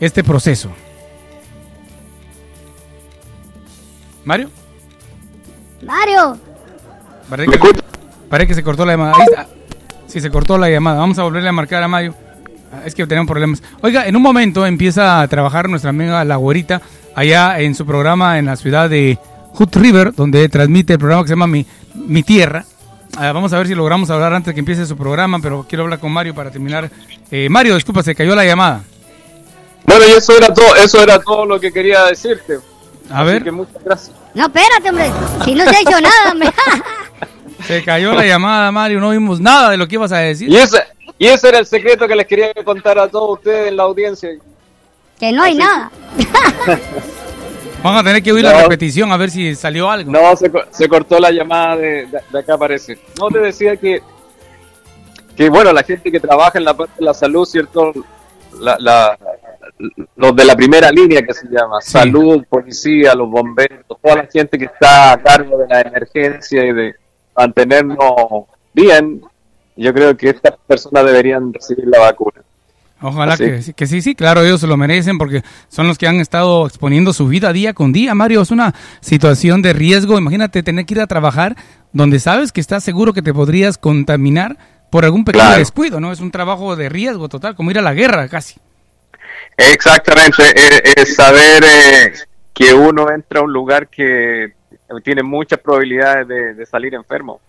[0.00, 0.70] este proceso?
[4.24, 4.50] Mario.
[5.84, 6.38] Mario,
[7.28, 7.84] Parece ¿Me que, escucha?
[8.28, 9.12] parece que se cortó la llamada.
[9.16, 9.46] Ahí está.
[10.06, 11.00] Sí, se cortó la llamada.
[11.00, 12.14] Vamos a volverle a marcar a Mario.
[12.72, 13.62] Ah, Es que tenemos problemas.
[13.82, 16.80] Oiga, en un momento empieza a trabajar nuestra amiga La Güerita
[17.14, 19.18] allá en su programa en la ciudad de
[19.54, 22.64] Hood River, donde transmite el programa que se llama Mi, Mi Tierra.
[23.16, 25.84] Ah, vamos a ver si logramos hablar antes de que empiece su programa, pero quiero
[25.84, 26.90] hablar con Mario para terminar.
[27.30, 28.82] Eh, Mario, disculpa, se cayó la llamada.
[29.86, 32.58] Bueno, y eso era todo, eso era todo lo que quería decirte.
[33.08, 34.14] A Así ver, que muchas gracias.
[34.34, 35.10] no, espérate, hombre.
[35.44, 36.50] Si no se ha hecho nada, hombre.
[37.66, 39.00] se cayó la llamada, Mario.
[39.00, 40.48] No vimos nada de lo que ibas a decir.
[40.50, 40.82] Y ese,
[41.18, 44.30] y ese era el secreto que les quería contar a todos ustedes en la audiencia.
[45.18, 45.90] que no hay nada.
[47.82, 50.10] Vamos a tener que oír la repetición a ver si salió algo.
[50.10, 52.98] No, se, co- se cortó la llamada de, de- de acá parece.
[53.18, 54.02] No, te decía que,
[55.36, 57.92] que, bueno, la gente que trabaja en la parte de la salud, ¿cierto?
[58.60, 59.16] La, la-
[60.16, 61.92] los de la primera línea que se llama, Sí.
[61.92, 66.72] salud, policía, los bomberos, toda la gente que está a cargo de la emergencia y
[66.72, 66.94] de
[67.36, 67.98] mantenernos
[68.72, 69.22] bien,
[69.76, 72.42] yo creo que estas personas deberían recibir la vacuna.
[73.02, 73.44] Ojalá Así.
[73.44, 76.16] que, sí- que sí, sí, claro, ellos se lo merecen porque son los que han
[76.16, 78.14] estado exponiendo su vida día con día.
[78.14, 80.16] Mario, es una situación de riesgo.
[80.18, 81.56] Imagínate tener que ir a trabajar
[81.92, 84.56] donde sabes que estás seguro que te podrías contaminar
[84.90, 85.58] por algún pequeño Claro.
[85.58, 86.10] descuido, ¿no?
[86.10, 88.58] Es un trabajo de riesgo total, como ir a la guerra casi.
[89.58, 92.12] Exactamente, es, es saber eh,
[92.52, 94.52] que uno entra a un lugar que
[95.02, 97.40] tiene muchas probabilidades de, de salir enfermo.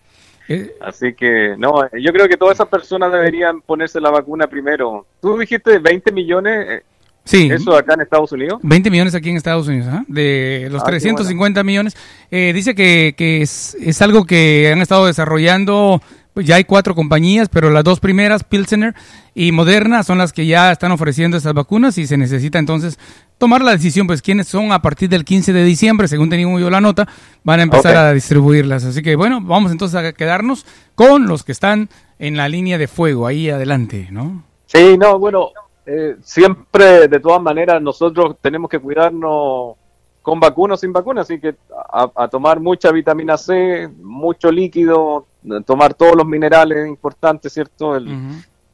[0.48, 4.46] Eh, Así que, no, eh, yo creo que todas esas personas deberían ponerse la vacuna
[4.46, 5.06] primero.
[5.20, 6.82] Tú dijiste 20 millones, eh,
[7.24, 8.58] sí, eso acá en Estados Unidos.
[8.62, 11.96] 20 millones aquí en Estados Unidos, de los Ah, qué 350 millones.
[12.30, 16.00] Eh, dice que, que es, es algo que han estado desarrollando,
[16.32, 18.94] pues ya hay cuatro compañías, pero las dos primeras, Pilsener
[19.34, 22.98] y Moderna, son las que ya están ofreciendo estas vacunas y se necesita entonces
[23.38, 26.70] tomar la decisión, pues quiénes son a partir del 15 de diciembre, según tenía yo
[26.70, 27.08] la nota,
[27.44, 28.84] van a empezar a distribuirlas.
[28.84, 32.88] Así que bueno, vamos entonces a quedarnos con los que están en la línea de
[32.88, 34.42] fuego, ahí adelante, ¿no?
[34.66, 35.50] Sí, no, bueno,
[35.86, 39.76] eh, siempre, de todas maneras, nosotros tenemos que cuidarnos
[40.20, 41.54] con vacuna o sin vacuna, así que
[41.90, 45.26] a, a tomar mucha vitamina C, mucho líquido,
[45.64, 47.96] tomar todos los minerales importantes, ¿cierto?
[47.96, 48.16] El.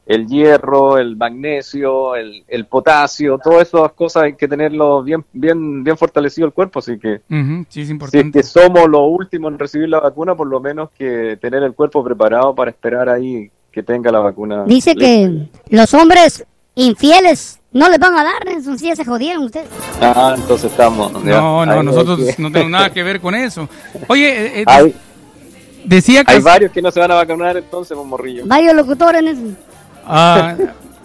[0.05, 5.83] El hierro, el magnesio, el, el potasio, todas esas cosas hay que tenerlo bien, bien,
[5.83, 8.31] bien fortalecido el cuerpo, así que Sí, es si es importante.
[8.39, 12.03] que somos los últimos en recibir la vacuna, por lo menos que tener el cuerpo
[12.03, 14.63] preparado para esperar ahí que tenga la vacuna.
[14.65, 15.05] Dice lista.
[15.05, 19.67] que los hombres infieles no les van a dar, eso sí ya se jodieron ustedes.
[19.99, 21.11] Ah, entonces estamos.
[21.25, 21.41] ya.
[21.41, 23.67] No, no, nosotros que- no tenemos nada que ver con eso.
[24.07, 24.95] Oye, eh, eh, hay,
[25.83, 26.33] decía que...
[26.33, 28.43] hay varios que no se van a vacunar entonces, morrillo.
[28.45, 29.41] Varios locutores en eso.
[30.05, 30.55] Ah,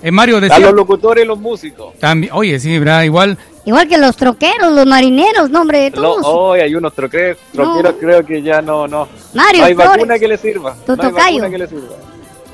[0.02, 0.58] eh, Mario A decía...
[0.60, 1.94] los locutores y los músicos.
[1.98, 3.02] También, oye, sí, ¿verdad?
[3.02, 3.36] Igual...
[3.66, 6.22] Igual que los troqueros, los marineros, no hombre, No, todos.
[6.26, 9.06] hoy hay unos troqueros, troqueros creo que ya no, no.
[9.34, 9.90] Mario no hay Flores.
[9.92, 10.74] vacuna que le sirva.
[10.86, 11.94] Tu no hay vacuna que le sirva.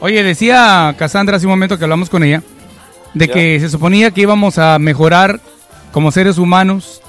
[0.00, 2.42] Oye, decía Cassandra hace un momento que hablamos con ella,
[3.14, 3.32] de Ya.
[3.32, 5.40] que se suponía que íbamos a mejorar
[5.92, 7.00] como seres humanos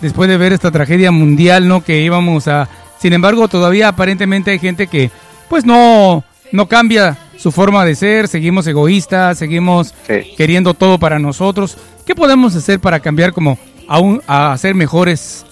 [0.00, 1.82] después de ver esta tragedia mundial, ¿no?
[1.82, 2.68] Que íbamos a...
[2.98, 5.10] Sin embargo, todavía aparentemente hay gente que,
[5.48, 10.34] pues no, no cambia su forma de ser, seguimos egoístas, seguimos Sí.
[10.36, 11.76] queriendo todo para nosotros.
[12.06, 15.44] ¿Qué podemos hacer para cambiar como a, un- a ser mejores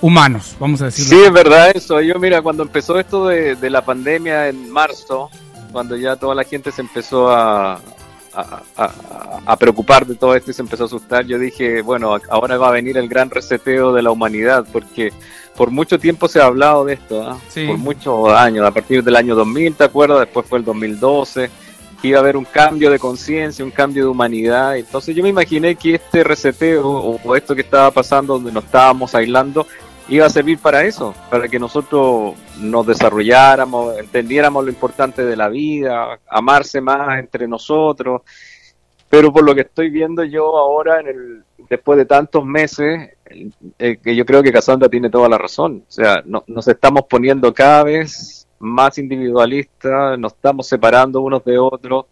[0.00, 0.56] humanos?
[0.58, 1.10] Vamos a decirlo.
[1.16, 2.00] Sí, es verdad eso.
[2.00, 5.30] Yo, mira, cuando empezó esto de, de la pandemia en marzo,
[5.72, 8.90] cuando ya toda la gente se empezó a, a, a-
[9.44, 12.68] a preocupar de todo esto y se empezó a asustar, yo dije, bueno, ahora va
[12.68, 15.12] a venir el gran reseteo de la humanidad, porque
[15.56, 17.38] por mucho tiempo se ha hablado de esto, ¿ah?
[17.48, 17.66] Sí.
[17.66, 20.20] por muchos años, a partir del año 2000, ¿te acuerdas?
[20.20, 21.50] Después fue el 2012
[22.00, 24.76] que iba a haber un cambio de conciencia, un cambio de humanidad.
[24.76, 28.64] Entonces yo me imaginé que este reseteo o, o esto que estaba pasando, donde nos
[28.64, 29.68] estábamos aislando,
[30.08, 35.48] iba a servir para eso, para que nosotros nos desarrolláramos, entendiéramos lo importante de la
[35.48, 38.22] vida, amarse más entre nosotros.
[39.08, 43.10] Pero por lo que estoy viendo yo ahora, en el, después de tantos meses,
[43.78, 45.84] eh, que yo creo que Cassandra tiene toda la razón.
[45.88, 51.58] O sea, no- nos estamos poniendo cada vez más individualistas, nos estamos separando unos de
[51.58, 52.06] otros.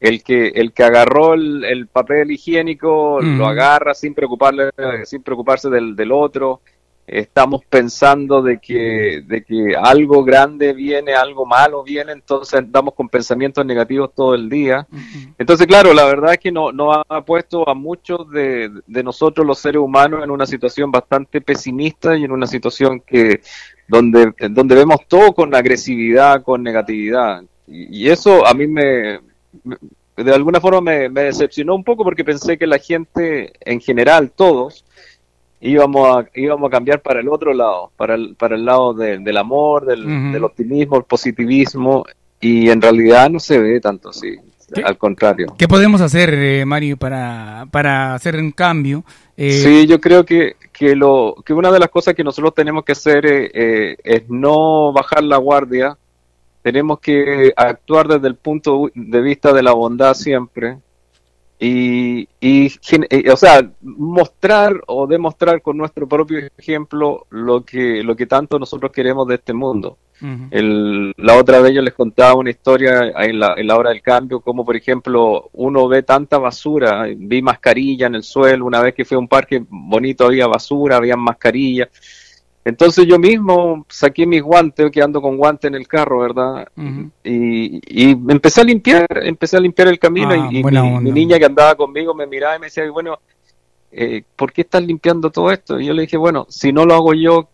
[0.00, 4.70] El que, el que agarró el, el papel higiénico lo agarra sin preocuparle,
[5.04, 6.60] sin preocuparse del, del otro.
[7.06, 13.10] Estamos pensando de que, de que algo grande viene, algo malo viene, entonces andamos con
[13.10, 14.86] pensamientos negativos todo el día.
[15.38, 19.46] Entonces, claro, la verdad es que no, no ha puesto a muchos de, de nosotros
[19.46, 23.40] los seres humanos en una situación bastante pesimista y en una situación que
[23.86, 27.42] donde, donde vemos todo con agresividad, con negatividad.
[27.66, 29.20] Y, y eso a mí me,
[29.62, 29.76] me-
[30.16, 34.30] de alguna forma me, me decepcionó un poco porque pensé que la gente en general,
[34.30, 34.84] todos,
[35.66, 39.18] íbamos a, íbamos a cambiar para el otro lado, para el, para el lado de-
[39.18, 42.04] del amor, del, optimismo, el positivismo,
[42.40, 44.36] y en realidad no se ve tanto así,
[44.84, 45.54] al contrario.
[45.56, 49.04] ¿Qué podemos hacer, eh, Mario, para, para hacer un cambio?
[49.36, 52.84] Eh, Sí, yo creo que, que, lo, que una de las cosas que nosotros tenemos
[52.84, 55.96] que hacer eh, eh, es no bajar la guardia,
[56.62, 60.76] tenemos que actuar desde el punto de vista de la bondad siempre
[61.58, 62.66] y, y,
[63.10, 68.58] eh, o sea, mostrar o demostrar con nuestro propio ejemplo lo que, lo que tanto
[68.58, 69.96] nosotros queremos de este mundo.
[70.50, 74.00] El- la otra vez yo les contaba una historia en la, en la hora del
[74.00, 78.94] cambio, como por ejemplo uno ve tanta basura, vi mascarilla en el suelo, una vez
[78.94, 81.88] que fui a un parque bonito había basura, había mascarilla.
[82.64, 86.66] Entonces yo mismo saqué mis guantes, que ando con guantes en el carro, ¿verdad?
[87.22, 91.44] Y, y empecé a limpiar, empecé a limpiar el camino Ah, y, mi, niña que
[91.44, 93.18] andaba conmigo me miraba y me decía, bueno,
[93.92, 95.78] eh, ¿por qué estás limpiando todo esto?
[95.78, 97.48] Y yo le dije, bueno, si no lo hago yo,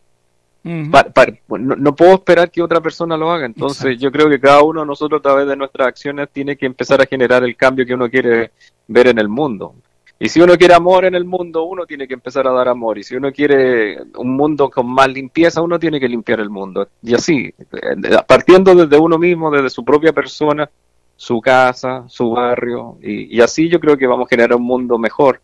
[0.62, 3.46] no, no puedo esperar que otra persona lo haga.
[3.46, 4.02] Entonces Exacto.
[4.02, 7.00] yo creo que cada uno de nosotros a través de nuestras acciones tiene que empezar
[7.00, 8.52] a generar el cambio que uno quiere
[8.86, 9.74] ver en el mundo.
[10.22, 12.98] Y si uno quiere amor en el mundo, uno tiene que empezar a dar amor.
[12.98, 16.86] Y si uno quiere un mundo con más limpieza, uno tiene que limpiar el mundo.
[17.02, 20.70] Y así, eh, partiendo desde uno mismo, desde su propia persona,
[21.16, 22.98] su casa, su barrio.
[23.00, 25.40] Y así yo creo que vamos a generar un mundo mejor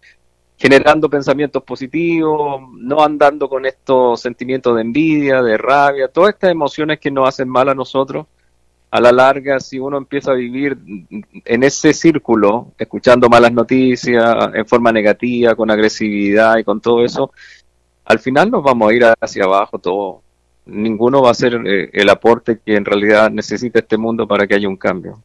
[0.58, 6.98] generando pensamientos positivos, no andando con estos sentimientos de envidia, de rabia, todas estas emociones
[6.98, 8.26] que nos hacen mal a nosotros.
[8.96, 10.78] A la larga, si uno empieza a vivir
[11.44, 17.30] en ese círculo, escuchando malas noticias, en forma negativa, con agresividad y con todo eso,
[18.06, 20.22] al final nos vamos a ir hacia abajo todo.
[20.64, 24.54] Ninguno va a hacer eh, el aporte que en realidad necesita este mundo para que
[24.54, 25.20] haya un cambio.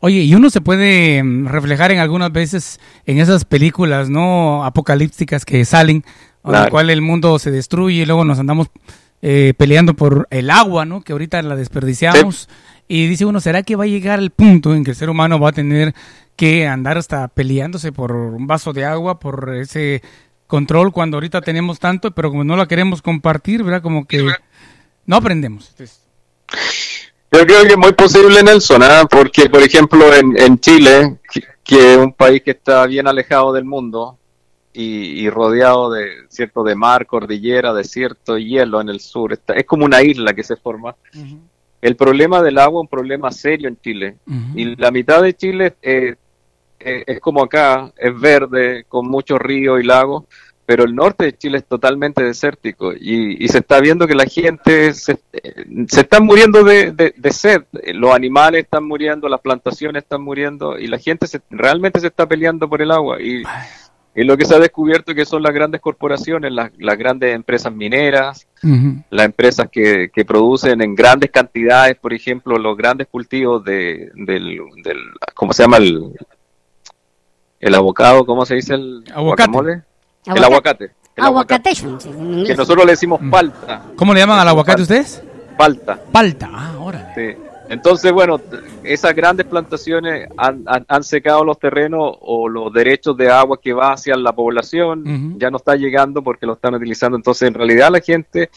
[0.00, 4.64] Oye, y uno se puede mm, reflejar en algunas veces en esas películas, ¿no?
[4.64, 5.98] Apocalípticas que salen,
[6.44, 6.70] en la Claro.
[6.72, 8.70] cual el mundo se destruye y luego nos andamos
[9.26, 11.00] eh, peleando por el agua, ¿no?
[11.00, 12.46] Que ahorita la desperdiciamos.
[12.86, 15.40] Y dice uno, ¿será que va a llegar el punto en que el ser humano
[15.40, 15.94] va a tener
[16.36, 20.02] que andar hasta peleándose por un vaso de agua, por ese
[20.46, 23.80] control cuando ahorita tenemos tanto, pero como no la queremos compartir, ¿verdad?
[23.80, 24.30] Como que
[25.06, 25.70] no aprendemos.
[25.70, 26.02] Entonces,
[27.32, 29.06] Yo creo que es muy posible, Nelson, ¿ah?
[29.10, 33.54] porque, por ejemplo, en, en Chile, que, que es un país que está bien alejado
[33.54, 34.18] del mundo
[34.74, 39.64] y, y rodeado de, cierto, de mar, cordillera, desierto hielo en el sur, está, es
[39.64, 40.94] como una isla que se forma.
[41.80, 44.16] El problema del agua es un problema serio en Chile.
[44.58, 46.14] Y la mitad de Chile eh,
[46.80, 50.24] eh, es como acá, es verde, con muchos ríos y lagos,
[50.66, 54.24] pero el norte de Chile es totalmente desértico y, y se está viendo que la
[54.24, 57.64] gente se, eh, se está muriendo de, de- de sed.
[57.92, 62.26] Los animales están muriendo, las plantaciones están muriendo y la gente se- realmente se está
[62.26, 63.20] peleando por el agua.
[63.20, 63.42] Y,
[64.16, 67.72] y lo que se ha descubierto que son las grandes corporaciones, las, las grandes empresas
[67.72, 68.46] mineras,
[69.10, 74.58] las empresas que, que producen en grandes cantidades, por ejemplo, los grandes cultivos de, del,
[74.84, 74.98] del
[75.34, 75.78] ¿cómo se llama?
[75.78, 76.12] El,
[77.60, 78.74] el abocado, ¿cómo se dice?
[78.74, 79.50] El Aguacate.
[79.50, 79.82] guacamole?
[80.26, 80.90] El aguacate.
[81.16, 81.70] El aguacate.
[82.46, 83.82] Que nosotros le decimos palta.
[83.96, 85.22] ¿Cómo le llaman al aguacate ustedes?
[85.56, 86.00] Palta.
[86.12, 86.50] Palta.
[86.52, 87.06] Ah, órale.
[87.14, 87.38] Sí.
[87.68, 88.40] Entonces, bueno,
[88.82, 93.72] esas grandes plantaciones han, han- han secado los terrenos o los derechos de agua que
[93.72, 97.16] va hacia la población, ya no está llegando porque lo están utilizando.
[97.16, 98.50] Entonces, en realidad la gente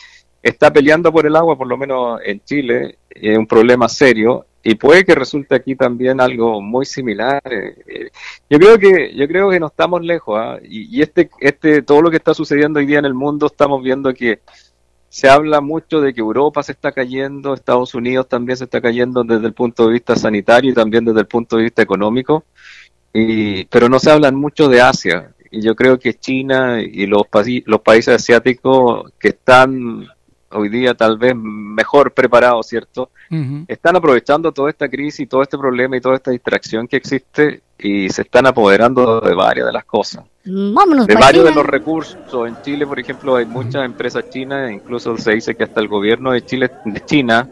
[0.44, 4.76] está peleando por el agua, por lo menos en Chile, es un problema serio y
[4.76, 7.42] puede que resulte aquí también algo muy similar.
[7.50, 8.10] eh, eh.
[8.50, 10.58] Yo creo que yo creo que no estamos lejos ¿ah?
[10.62, 13.82] y, y este este todo lo que está sucediendo hoy día en el mundo estamos
[13.82, 14.40] viendo que
[15.10, 19.24] se habla mucho de que Europa se está cayendo, Estados Unidos también se está cayendo
[19.24, 22.46] desde el punto de vista sanitario y también desde el punto de vista económico,
[23.14, 25.32] y, pero no se habla mucho de Asia.
[25.50, 27.24] Y yo creo que China y los,
[27.66, 30.08] los países asiáticos que están
[30.52, 33.10] hoy día tal vez mejor preparados, ¿cierto?
[33.68, 37.62] Están aprovechando toda esta crisis, y todo este problema y toda esta distracción que existe
[37.78, 42.48] y se están apoderando de varias de las cosas Vámonos de varios de los recursos.
[42.48, 46.32] En Chile, por ejemplo, hay muchas empresas chinas, incluso se dice que hasta el gobierno
[46.32, 47.50] de Chile, de China,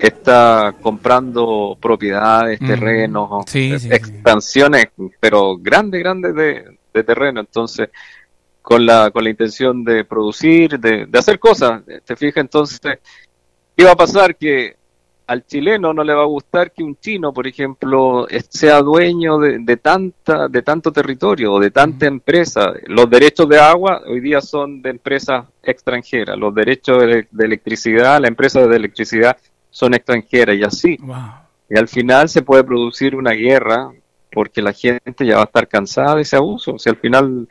[0.00, 2.66] está comprando propiedades, Mm.
[2.66, 3.72] terrenos, sí.
[3.90, 4.86] expansiones,
[5.20, 7.40] pero grandes, grandes de, de terreno.
[7.40, 7.90] Entonces,
[8.62, 11.82] con la, con la intención de producir, de, de hacer cosas.
[12.04, 12.42] ¿Te fijas?
[12.42, 12.80] Entonces,
[13.76, 14.36] ¿qué va a pasar?
[14.36, 14.76] Que
[15.26, 19.58] al chileno no le va a gustar que un chino, por ejemplo, sea dueño de,
[19.58, 22.72] de tanta, de tanto territorio o de tanta empresa.
[22.86, 26.38] Los derechos de agua hoy día son de empresas extranjeras.
[26.38, 29.36] Los derechos de, de electricidad, las empresas de electricidad
[29.70, 30.96] son extranjeras y así.
[31.00, 31.16] Wow.
[31.68, 33.90] Y al final se puede producir una guerra
[34.32, 36.72] porque la gente ya va a estar cansada de ese abuso.
[36.72, 37.48] O sea, al final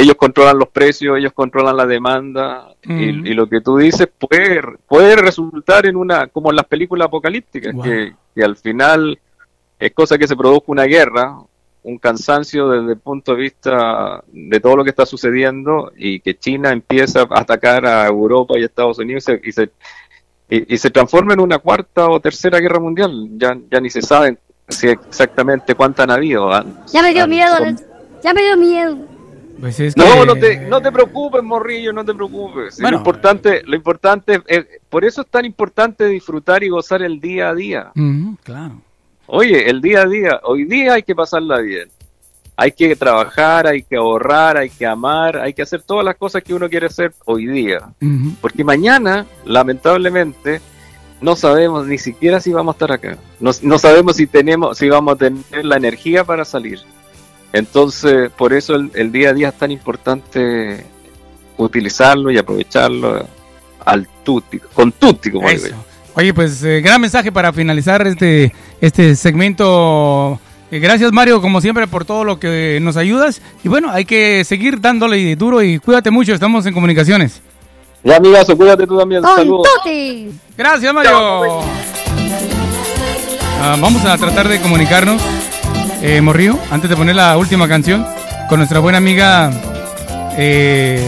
[0.00, 4.60] ellos controlan los precios, ellos controlan la demanda y, y lo que tú dices puede,
[4.88, 7.82] puede resultar en una, como en las películas apocalípticas, Wow.
[7.84, 9.18] que, que al final
[9.78, 11.36] es cosa que se produzca una guerra,
[11.82, 16.36] un cansancio desde el punto de vista de todo lo que está sucediendo y que
[16.36, 19.70] China empieza a atacar a Europa y a Estados Unidos y se, y se,
[20.50, 23.28] y- y se transforma en una cuarta o tercera guerra mundial.
[23.36, 24.36] Ya, ya ni se sabe
[24.68, 26.52] si exactamente cuántas han habido.
[26.52, 27.80] Han- Ya me dio han- miedo, son-
[28.22, 28.98] ya me dio miedo.
[29.60, 32.78] Pues es no, que- no te, no te preocupes, Morrillo, no te preocupes.
[32.80, 32.90] Bueno.
[32.90, 37.48] lo importante, lo importante, es- por eso es tan importante disfrutar y gozar el día
[37.50, 37.92] a día.
[37.96, 38.80] Ujú, claro.
[39.26, 41.88] Oye, el día a día, hoy día hay que pasarla bien.
[42.58, 46.42] Hay que trabajar, hay que ahorrar, hay que amar, hay que hacer todas las cosas
[46.42, 47.80] que uno quiere hacer hoy día.
[48.40, 50.60] Porque mañana, lamentablemente,
[51.20, 53.18] no sabemos ni siquiera si vamos a estar acá.
[53.40, 56.80] No, no sabemos si tenemos, si vamos a tener la energía para salir.
[57.56, 60.84] Entonces, por eso el, el día a día es tan importante
[61.56, 63.26] utilizarlo y aprovecharlo
[63.84, 65.64] al tutti, con tutti, como digo.
[66.14, 70.38] Oye, pues eh, gran mensaje para finalizar este, este segmento.
[70.70, 73.40] Eh, gracias Mario, como siempre, por todo lo que nos ayudas.
[73.64, 77.40] Y bueno, hay que seguir dándole duro y cuídate mucho, estamos en comunicaciones.
[78.04, 79.22] Ya, amigazo, cuídate tú también.
[79.22, 79.66] Saludos.
[80.56, 81.60] Gracias Mario.
[83.62, 85.22] Ah, vamos a tratar de comunicarnos,
[86.02, 86.22] eh,
[86.70, 88.06] antes de poner la última canción,
[88.48, 89.50] con nuestra buena amiga
[90.36, 91.04] eh,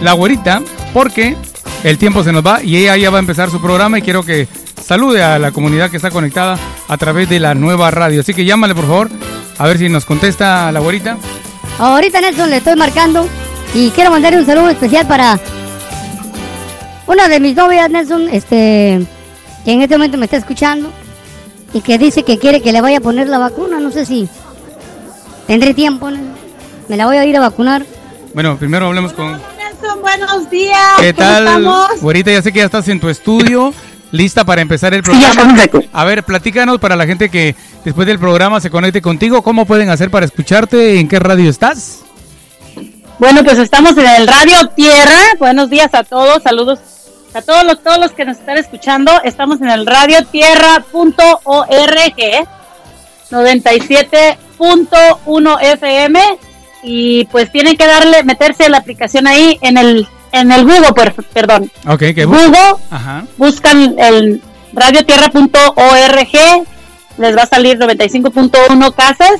[0.00, 1.36] La Güerita, porque
[1.84, 4.22] el tiempo se nos va y ella ya va a empezar su programa y quiero
[4.22, 4.48] que
[4.82, 6.58] salude a la comunidad que está conectada
[6.88, 8.20] a través de la nueva radio.
[8.20, 9.10] Así que llámale por favor,
[9.58, 11.16] a ver si nos contesta la Güerita.
[11.78, 13.26] Ahorita Nelson le estoy marcando
[13.74, 15.38] y quiero mandarle un saludo especial para
[17.06, 19.00] una de mis novias, Nelson, este,
[19.64, 20.92] que en este momento me está escuchando
[21.72, 23.78] y que dice que quiere que le vaya a poner la vacuna.
[23.80, 24.28] No sé si
[25.46, 26.10] tendré tiempo,
[26.88, 27.84] me la voy a ir a vacunar.
[28.34, 29.32] Bueno, primero hablemos con...
[29.32, 30.78] Nelson, buenos días.
[30.98, 31.46] ¿Qué ¿Cómo tal?
[31.46, 32.00] estamos?
[32.00, 33.74] Güerita, ya sé que ya estás en tu estudio,
[34.12, 35.56] lista para empezar el programa.
[35.92, 39.90] A ver, platícanos para la gente que después del programa se conecte contigo, ¿cómo pueden
[39.90, 41.00] hacer para escucharte?
[41.00, 42.00] ¿En qué radio estás?
[43.18, 45.18] Bueno, pues estamos en el Radio Tierra.
[45.38, 46.99] Buenos días a todos, saludos
[47.34, 49.10] a todos los, todos los que nos están escuchando.
[49.24, 52.46] Estamos en el radiotierra.org
[53.30, 56.20] 97.1 FM
[56.82, 61.14] y pues tienen que darle, meterse la aplicación ahí en el en el Google, per-
[61.32, 61.70] perdón.
[61.88, 63.24] Ok, que Google, Ajá.
[63.36, 64.40] buscan el
[64.72, 66.66] radiotierra.org,
[67.18, 69.32] les va a salir 95.1 casas,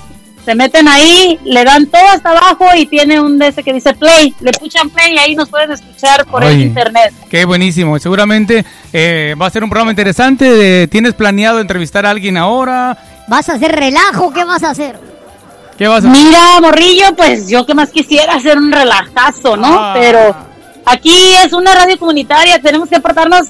[0.45, 3.93] se meten ahí, le dan todo hasta abajo y tiene un de ese que dice
[3.95, 7.13] play, le puchan play y ahí nos pueden escuchar por el internet.
[7.29, 7.99] Qué buenísimo.
[7.99, 10.51] Seguramente eh, va a ser un programa interesante.
[10.51, 12.97] de- ¿Tienes planeado entrevistar a alguien ahora?
[13.29, 14.33] ¿Vas a hacer relajo?
[14.33, 14.99] ¿Qué vas a hacer?
[15.79, 16.23] ¿Qué vas a hacer?
[16.25, 19.69] Mira, morrillo, pues yo que más quisiera hacer un relajazo, ¿no?
[19.79, 19.95] Ah.
[19.99, 20.37] Pero
[20.85, 21.13] aquí
[21.45, 23.47] es una radio comunitaria, tenemos que portarnos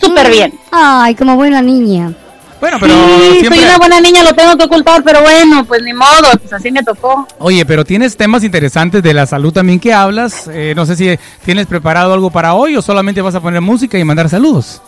[0.00, 0.58] súper bien.
[0.70, 2.12] Ay, como buena niña.
[2.60, 3.58] Bueno, pero sí, siempre...
[3.60, 6.70] soy una buena niña, lo tengo que ocultar, pero bueno, pues ni modo, pues así
[6.72, 7.26] me tocó.
[7.38, 10.48] Oye, pero tienes temas interesantes de la salud también que hablas.
[10.52, 13.96] Eh, no sé si tienes preparado algo para hoy o solamente vas a poner música
[13.98, 14.82] y mandar saludos.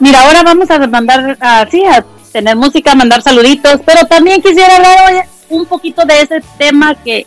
[0.00, 5.12] Mira, ahora vamos a mandar, así, a tener música, mandar saluditos, pero también quisiera hablar
[5.12, 5.20] hoy
[5.50, 7.26] un poquito de ese tema que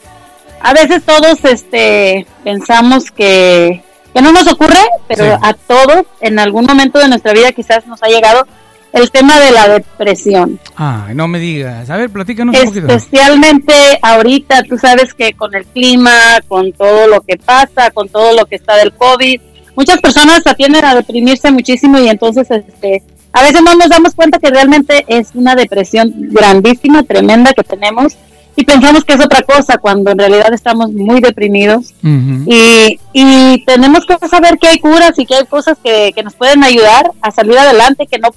[0.62, 3.84] a veces todos este, pensamos que,
[4.14, 5.32] que no nos ocurre, pero Sí.
[5.42, 8.48] a todos en algún momento de nuestra vida quizás nos ha llegado
[8.94, 10.60] el tema de la depresión.
[10.76, 11.90] Ay, no me digas.
[11.90, 12.88] A ver, platícanos un poquito.
[12.88, 18.38] Especialmente ahorita, tú sabes que con el clima, con todo lo que pasa, con todo
[18.38, 19.42] lo que está del COVID,
[19.76, 23.04] muchas personas atienden a deprimirse muchísimo y entonces este
[23.36, 28.16] a veces no nos damos cuenta que realmente es una depresión grandísima, tremenda que tenemos
[28.56, 34.06] y pensamos que es otra cosa cuando en realidad estamos muy deprimidos y, y tenemos
[34.06, 37.32] que saber que hay curas y que hay cosas que, que nos pueden ayudar a
[37.32, 38.30] salir adelante, que no...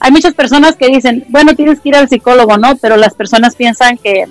[0.00, 2.76] hay muchas personas que dicen, bueno, tienes que ir al psicólogo, ¿no?
[2.76, 4.24] Pero las personas piensan que,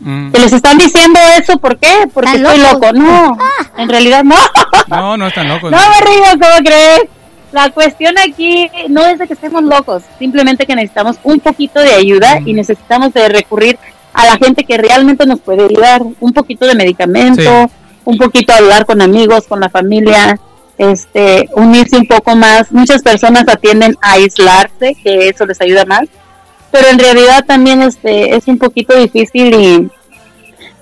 [0.00, 0.32] Mm.
[0.32, 1.88] que les están diciendo eso, ¿por qué?
[2.12, 2.92] Porque estoy loco.
[2.92, 3.38] No,
[3.78, 4.34] en realidad no.
[4.88, 5.70] No, no están locos.
[5.70, 7.02] No, Barriga, ¿cómo crees?
[7.52, 11.94] La cuestión aquí no es de que estemos locos, simplemente que necesitamos un poquito de
[11.94, 13.78] ayuda y necesitamos de recurrir
[14.12, 17.72] a la gente que realmente nos puede ayudar, un poquito de medicamento, Sí.
[18.04, 20.38] un poquito hablar con amigos, con la familia,
[20.78, 22.72] este, unirse un poco más.
[22.72, 26.08] Muchas personas atienden a aislarse, que eso les ayuda más,
[26.70, 29.90] pero en realidad también este es un poquito difícil y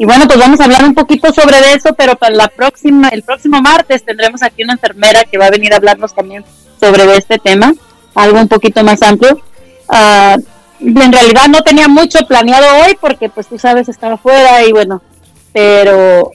[0.02, 3.22] y bueno, pues vamos a hablar un poquito sobre eso, pero para la próxima, el
[3.22, 6.44] próximo martes tendremos aquí una enfermera que va a venir a hablarnos también
[6.80, 7.72] sobre este tema,
[8.16, 9.40] algo un poquito más amplio.
[9.88, 10.36] Ah,
[10.80, 15.02] en realidad no tenía mucho planeado hoy porque pues tú sabes estaba fuera y bueno,
[15.52, 16.32] pero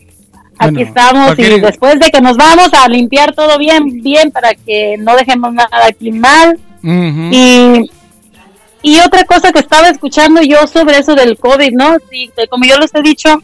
[0.60, 4.32] aquí Bueno, estamos cualquier- y después de que nos vamos a limpiar todo bien, bien
[4.32, 6.60] para que no dejemos nada aquí mal
[7.32, 7.90] y,
[8.82, 11.98] y otra cosa que estaba escuchando yo sobre eso del COVID, ¿no?
[12.10, 13.42] Sí, como yo les he dicho,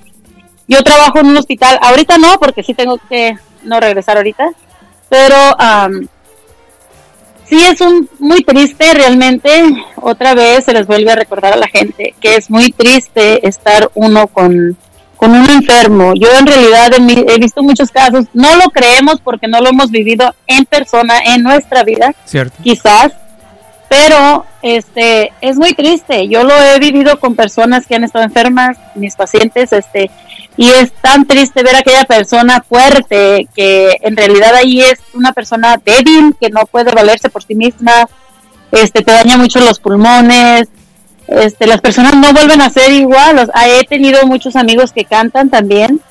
[0.67, 4.49] yo trabajo en un hospital, ahorita no, porque sí tengo que no regresar ahorita,
[5.09, 6.07] pero am,
[7.45, 9.63] sí es un muy triste realmente,
[9.97, 13.89] otra vez se les vuelve a recordar a la gente que es muy triste estar
[13.95, 14.77] uno con,
[15.17, 16.13] con un enfermo.
[16.15, 20.33] Yo en realidad he, visto muchos casos, no lo creemos porque no lo hemos vivido
[20.47, 22.55] en persona, en nuestra vida, Cierto.
[22.63, 23.13] quizás,
[23.89, 26.27] pero este es muy triste.
[26.27, 30.09] Yo lo he vivido con personas que han estado enfermas, mis pacientes, este,
[30.57, 35.31] y es tan triste ver a aquella persona fuerte que en realidad ahí es una
[35.31, 38.07] persona débil que no puede valerse por sí misma,
[38.71, 40.67] este, te daña mucho los pulmones,
[41.27, 43.49] este, las personas no vuelven a ser igual.
[43.65, 46.01] He tenido muchos amigos que cantan también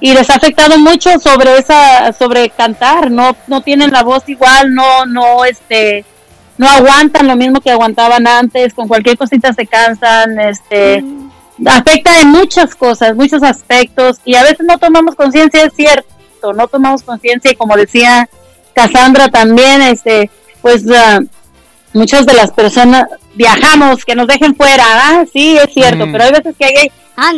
[0.00, 3.10] y les ha afectado mucho sobre esa, sobre cantar.
[3.10, 6.04] No, no tienen la voz igual, no, no, este,
[6.56, 8.74] no aguantan lo mismo que aguantaban antes.
[8.74, 11.04] Con cualquier cosita se cansan, este,
[11.66, 16.68] afecta en muchas cosas, muchos aspectos y a veces no tomamos conciencia, es cierto, no
[16.68, 18.28] tomamos conciencia y como decía
[18.74, 20.30] Cassandra también, este,
[20.62, 21.20] pues ah,
[21.92, 25.24] muchas de las personas viajamos, que nos dejen fuera, ¿ah?
[25.32, 26.12] sí, es cierto, Mm.
[26.12, 26.90] pero hay veces que hay,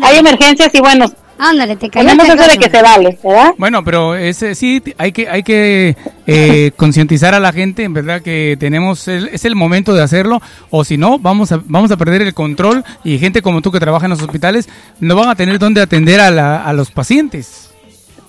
[0.03, 1.07] hay emergencias y bueno,
[1.39, 3.53] ándale, te tenemos eso de que se vale, ¿verdad?
[3.59, 5.97] Bueno, pero ese sí hay que hay que
[6.27, 10.41] eh, concientizar a la gente, en verdad que tenemos el- es el momento de hacerlo
[10.71, 13.81] o si no vamos a vamos a perder el control y gente como tú que
[13.81, 14.69] trabaja en los hospitales
[15.01, 17.71] no van a tener dónde atender a, la- a los pacientes.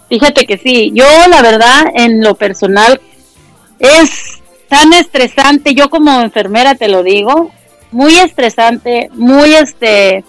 [0.10, 3.00] Fíjate que sí, yo la verdad en lo personal
[3.80, 4.40] es
[4.74, 7.52] tan estresante, yo como enfermera te lo digo,
[7.92, 10.24] muy estresante, muy este,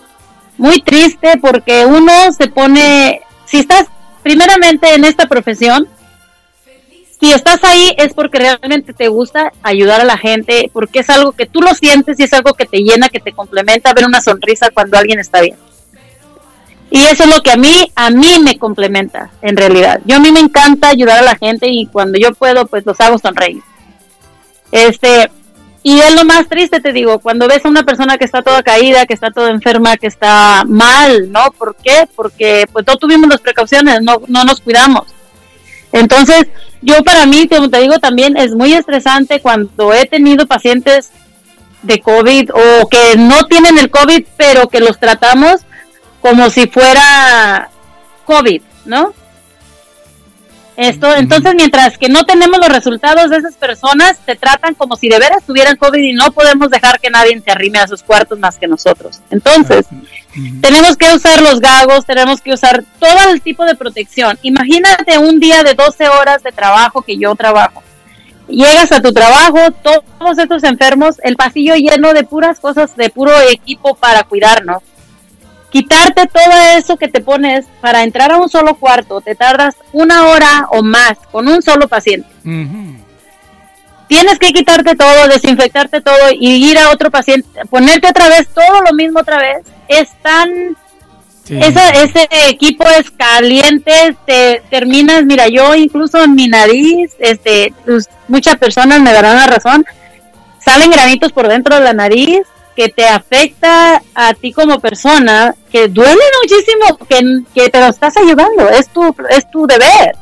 [0.59, 3.87] muy triste porque uno se pone, si estás
[4.23, 5.89] primeramente en esta profesión,
[7.19, 11.33] si estás ahí es porque realmente te gusta ayudar a la gente, porque es algo
[11.33, 14.21] que tú lo sientes y es algo que te llena, que te complementa ver una
[14.21, 15.57] sonrisa cuando alguien está bien.
[16.91, 20.03] Y eso es lo que a mí, a mí me complementa, en realidad.
[20.05, 23.01] Yo a mí me encanta ayudar a la gente y cuando yo puedo, pues los
[23.01, 23.63] hago sonreír.
[24.75, 25.31] Este,
[25.85, 28.65] y es lo más triste, te digo, cuando ves a una persona que está toda
[28.65, 31.53] caída, que está toda enferma, que está mal, ¿no?
[31.57, 32.09] ¿Por qué?
[32.17, 35.05] Porque pues no tuvimos las precauciones, no, no nos cuidamos.
[35.93, 36.49] Entonces,
[36.83, 41.13] yo para mí, como te digo, también es muy estresante cuando he tenido pacientes
[41.83, 45.61] de COVID o que no tienen el COVID, pero que los tratamos
[46.21, 47.71] como si fuera
[48.25, 49.15] COVID, ¿no?
[50.77, 55.09] Esto, entonces, mientras que no tenemos los resultados de esas personas, se tratan como si
[55.09, 58.39] de veras tuvieran COVID y no podemos dejar que nadie se arrime a sus cuartos
[58.41, 59.21] más que nosotros.
[59.31, 59.87] Entonces,
[60.61, 64.37] tenemos que usar los gagos, tenemos que usar todo el tipo de protección.
[64.43, 67.83] Imagínate un día de 12 horas de trabajo que yo trabajo.
[68.49, 73.33] Llegas a tu trabajo, todos estos enfermos, el pasillo lleno de puras cosas, de puro
[73.49, 74.83] equipo para cuidarnos
[75.75, 80.29] quitarte todo eso que te pones para entrar a un solo cuarto, te tardas una
[80.29, 82.29] hora o más con un solo paciente.
[84.07, 88.83] Tienes que quitarte todo, desinfectarte todo y ir a otro paciente, ponerte otra vez todo
[88.89, 89.67] lo mismo otra vez.
[89.89, 90.77] Es tan...
[91.61, 98.09] Esa- ese equipo es caliente, te terminas, mira, yo incluso en mi nariz, este, pues,
[98.29, 99.85] muchas personas me darán la razón,
[100.65, 102.43] salen granitos por dentro de la nariz
[102.75, 108.17] que te afecta a ti como persona, que duele muchísimo, que, que te lo estás
[108.17, 110.17] ayudando, es tu, es tu deber.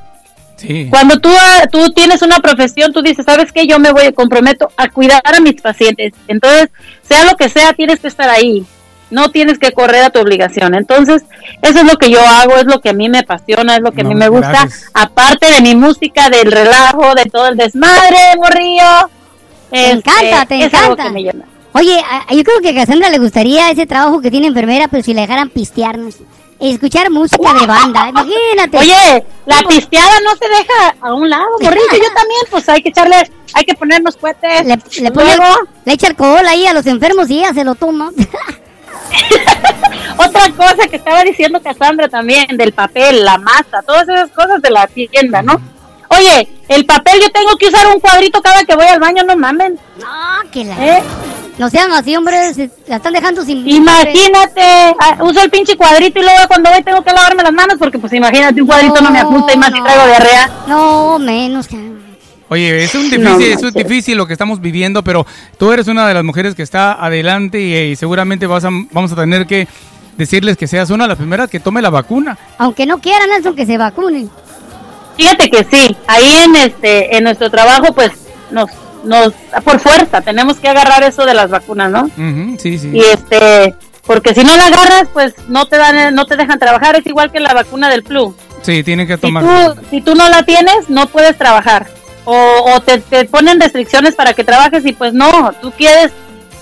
[0.57, 0.87] Sí.
[0.91, 3.67] Cuando tú, ah, tú tienes una profesión, tú dices, ¿sabes qué?
[3.67, 6.13] Yo me voy, comprometo a cuidar a mis pacientes.
[6.29, 6.69] Entonces,
[7.03, 8.65] sea lo que sea, tienes que estar ahí.
[9.11, 10.75] No tienes que correr a tu obligación.
[10.75, 11.25] Entonces,
[11.63, 13.93] eso es lo que yo hago, es lo que a mí me apasiona, es lo
[13.93, 14.51] que a mí me gusta.
[14.51, 14.91] gracias.
[14.95, 19.11] Aparte de mi música, del relajo, de todo el desmadre, morrillo.
[19.71, 21.05] Te encanta, te es algo encanta.
[21.05, 21.45] que me llena.
[21.75, 25.03] Oye, a- yo creo que a Cassandra le gustaría ese trabajo que tiene enfermera, pero
[25.03, 26.17] si le dejaran pistearnos.
[26.61, 28.79] Escuchar música de banda, imagínate.
[28.79, 31.83] Oye, la pisteada no se deja a un lado, morrillo.
[31.93, 33.17] Yo también, pues hay que echarle,
[33.55, 34.65] hay que ponernos cohetes.
[34.65, 35.55] le, le pone- Luego,
[35.85, 38.11] le echa alcohol ahí a los enfermos y ella se lo toma.
[40.17, 44.71] otra cosa que estaba diciendo Cassandra también, del papel, la masa, todas esas cosas de
[44.71, 45.61] la tienda, ¿no?
[46.11, 49.37] Oye, el papel yo tengo que usar un cuadrito cada que voy al baño, no
[49.37, 49.79] mamen.
[49.99, 50.99] no, que la...
[50.99, 51.03] ¿eh?
[51.63, 53.65] No sean así, hombre, se la están dejando sin...
[53.69, 57.77] Imagínate, ah, uso el pinche cuadrito y luego cuando voy tengo que lavarme las manos
[57.79, 59.85] porque pues imagínate, un cuadrito no, me ajusta y más si no.
[59.85, 60.51] traigo diarrea.
[60.67, 61.77] No, menos que...
[62.49, 65.25] Oye, es un No difícil, es un difícil lo que estamos viviendo, pero
[65.57, 69.13] tú eres una de las mujeres que está adelante y, y seguramente vas a, vamos
[69.13, 69.69] a tener que
[70.17, 72.37] decirles que seas una de las primeras que tome la vacuna.
[72.59, 74.29] Aunque no quieran, Nelson, que se vacunen.
[75.17, 78.11] Fíjate que sí, ahí en este, en nuestro trabajo pues
[78.51, 78.69] nos,
[79.05, 79.33] nos,
[79.65, 82.11] por fuerza tenemos que agarrar eso de las vacunas, ¿no?
[82.59, 82.91] Sí, sí.
[82.93, 83.75] y este
[84.07, 87.31] porque si no la agarras pues no te dan no te dejan trabajar es igual
[87.31, 89.45] que la vacuna del flu Sí, tienen que si tomar.
[89.45, 91.87] tú si tú no la tienes no puedes trabajar
[92.25, 92.35] o,
[92.75, 96.11] o te, te ponen restricciones para que trabajes y pues no tú quieres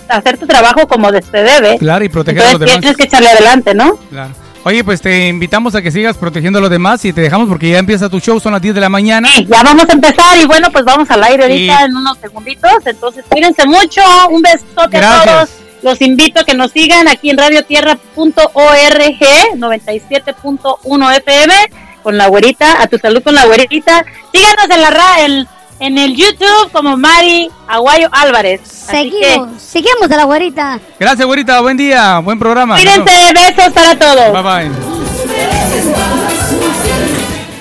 [0.08, 2.80] hacer tu trabajo como se debe Claro, y proteger a los entonces demás.
[2.80, 4.32] tienes que echarle adelante no Claro.
[4.62, 7.70] Oye, pues te invitamos a que sigas protegiendo a los demás y te dejamos porque
[7.70, 9.28] ya empieza tu show, son las 10 de la mañana.
[9.34, 12.18] Sí, ya vamos a empezar y bueno pues vamos al aire ahorita Y- en unos
[12.18, 15.24] segunditos entonces cuídense mucho un besote a Gracias.
[15.24, 15.48] todos
[15.82, 18.38] los invito a que nos sigan aquí en radiotierra.org
[19.56, 21.54] 97.1 FM
[22.02, 24.04] con la güerita, a tu salud con la güerita.
[24.32, 25.48] Síganos en la en,
[25.80, 28.60] en el YouTube como Mari Aguayo Álvarez.
[28.60, 30.78] Que Seguimos, seguimos a la güerita.
[30.98, 31.60] Gracias, güerita.
[31.60, 32.76] Buen día, buen programa.
[32.76, 34.32] cuídense, besos para todos.
[34.32, 34.70] Bye bye.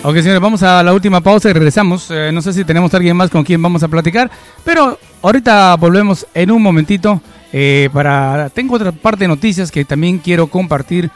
[0.02, 2.08] Ok, señores, vamos a la última pausa y regresamos.
[2.10, 4.32] Eh, no sé si tenemos a alguien más con quien vamos a platicar,
[4.64, 8.50] pero ahorita volvemos en un momentito eh, para...
[8.50, 11.12] Tengo otra parte de noticias que también quiero compartir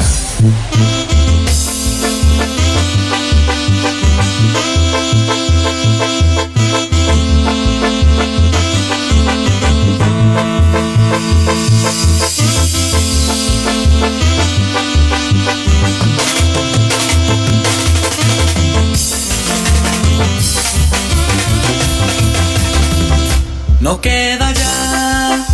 [23.85, 25.45] No queda ya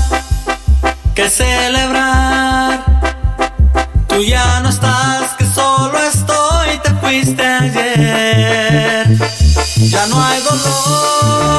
[1.13, 2.81] que celebrar.
[4.07, 9.05] Tú ya no estás, que solo estoy, te fuiste ayer.
[9.89, 11.51] Ya no hay dolor,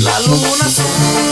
[0.00, 1.27] La luna azul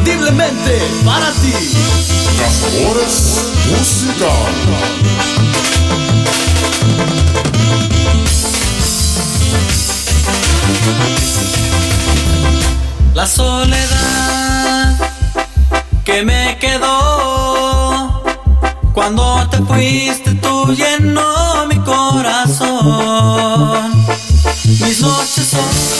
[0.00, 1.52] inconfundiblemente para ti.
[2.38, 4.52] Cazadores Musical.
[13.14, 14.96] La soledad
[16.04, 18.22] que me quedó
[18.94, 22.70] cuando te fuiste tú llenó mi corazón.
[24.64, 25.99] Mis noches son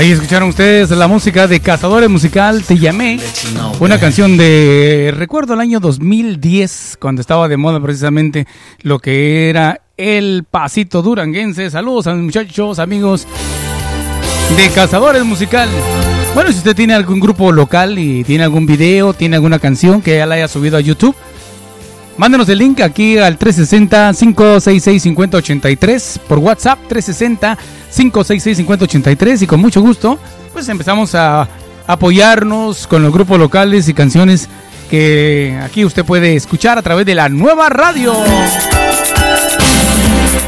[0.00, 3.20] Ahí escucharon ustedes la música de Cazadores Musical, Te Llamé.
[3.80, 8.46] Una canción de, recuerdo el año 2010, cuando estaba de moda precisamente
[8.80, 11.68] lo que era el pasito duranguense.
[11.68, 13.26] Saludos a mis muchachos, amigos
[14.56, 15.68] de Cazadores Musical.
[16.32, 20.16] Bueno, si usted tiene algún grupo local y tiene algún video, tiene alguna canción que
[20.16, 21.14] ya la haya subido a YouTube,
[22.16, 30.18] Mándenos el link aquí al 360-566-5083 por WhatsApp 360-566-5083 y con mucho gusto
[30.52, 31.48] pues empezamos a
[31.86, 34.48] apoyarnos con los grupos locales y canciones
[34.90, 38.14] que aquí usted puede escuchar a través de la nueva radio.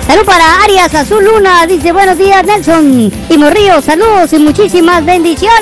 [0.07, 5.53] Salud para Arias Azul Luna, dice buenos días Nelson y Morrillo, saludos y muchísimas bendiciones.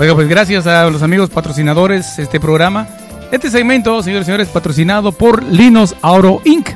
[0.00, 2.86] Oiga, pues gracias a los amigos patrocinadores de este programa.
[3.32, 6.68] Este segmento, señores y señores, patrocinado por Linos Auto Inc.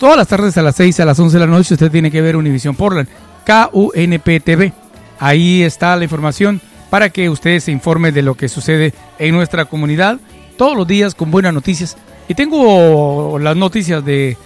[0.00, 2.22] todas las tardes a las 6 a las 11 de la noche usted tiene que
[2.22, 3.06] ver Univision Portland.
[3.46, 4.72] KUNP TV.
[5.18, 9.66] Ahí está la información para que usted se informe de lo que sucede en nuestra
[9.66, 10.18] comunidad
[10.56, 11.96] todos los días con buenas noticias.
[12.28, 14.38] Y tengo las noticias de,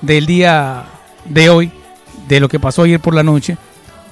[0.00, 0.84] del día
[1.24, 1.72] de hoy,
[2.28, 3.56] de lo que pasó ayer por la noche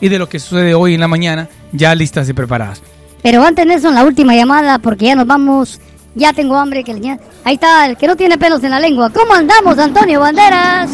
[0.00, 2.82] y de lo que sucede hoy en la mañana, ya listas y preparadas.
[3.22, 5.80] Pero antes de eso, la última llamada, porque ya nos vamos.
[6.18, 6.82] Ya tengo hambre.
[6.84, 9.10] que le- Ahí está, el que no tiene pelos en la lengua.
[9.10, 10.90] ¿Cómo andamos, Antonio Banderas?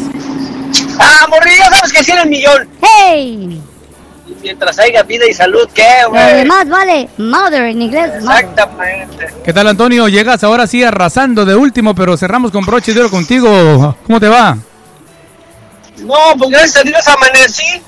[0.99, 2.69] Ah, morrillo, sabes que 100 el millón.
[2.81, 3.61] ¡Hey!
[4.27, 6.21] Y mientras haya vida y salud, ¿qué, güey?
[6.21, 8.23] Además, vale, mother en inglés.
[8.23, 8.45] mother.
[8.45, 9.27] Exactamente.
[9.43, 10.07] ¿Qué tal, Antonio?
[10.07, 13.95] Llegas ahora sí arrasando de último, pero cerramos con broche de oro contigo.
[14.05, 14.57] ¿Cómo te va?
[15.99, 17.81] No, pues gracias a Dios amanecí.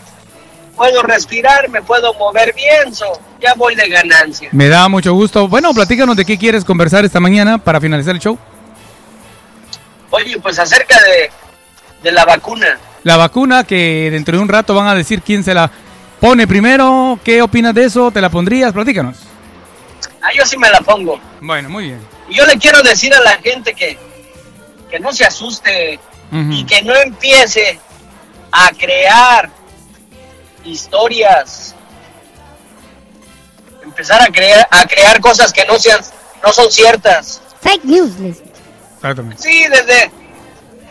[0.76, 3.06] Puedo respirar, me puedo mover bien, so,
[3.42, 4.50] ya voy de ganancia.
[4.52, 5.48] Me da mucho gusto.
[5.48, 8.38] Bueno, platícanos de qué quieres conversar esta mañana para finalizar el show.
[10.10, 11.30] Oye, pues acerca de,
[12.04, 12.78] de la vacuna.
[13.04, 15.70] La vacuna que dentro de un rato van a decir quién se la
[16.20, 17.20] pone primero.
[17.24, 18.12] ¿Qué opinas de eso?
[18.12, 18.74] ¿Te la pondrías?
[18.74, 19.18] Platícanos.
[20.22, 21.20] Ah, yo sí me la pongo.
[21.42, 22.00] Bueno, muy bien.
[22.30, 23.98] Y yo le quiero decir a la gente que,
[24.90, 26.00] que no se asuste
[26.32, 27.80] y que no empiece
[28.52, 29.50] a crear
[30.66, 31.74] historias.
[33.98, 36.00] Empezar a crear, a crear cosas que no sean,
[36.44, 37.42] no son ciertas.
[37.62, 38.12] Fake news.
[38.96, 39.42] Exactamente.
[39.42, 40.12] Sí, desde,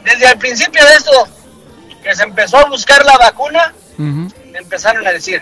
[0.05, 1.29] desde el principio de esto,
[2.03, 3.73] que se empezó a buscar la vacuna,
[4.55, 5.41] empezaron a decir,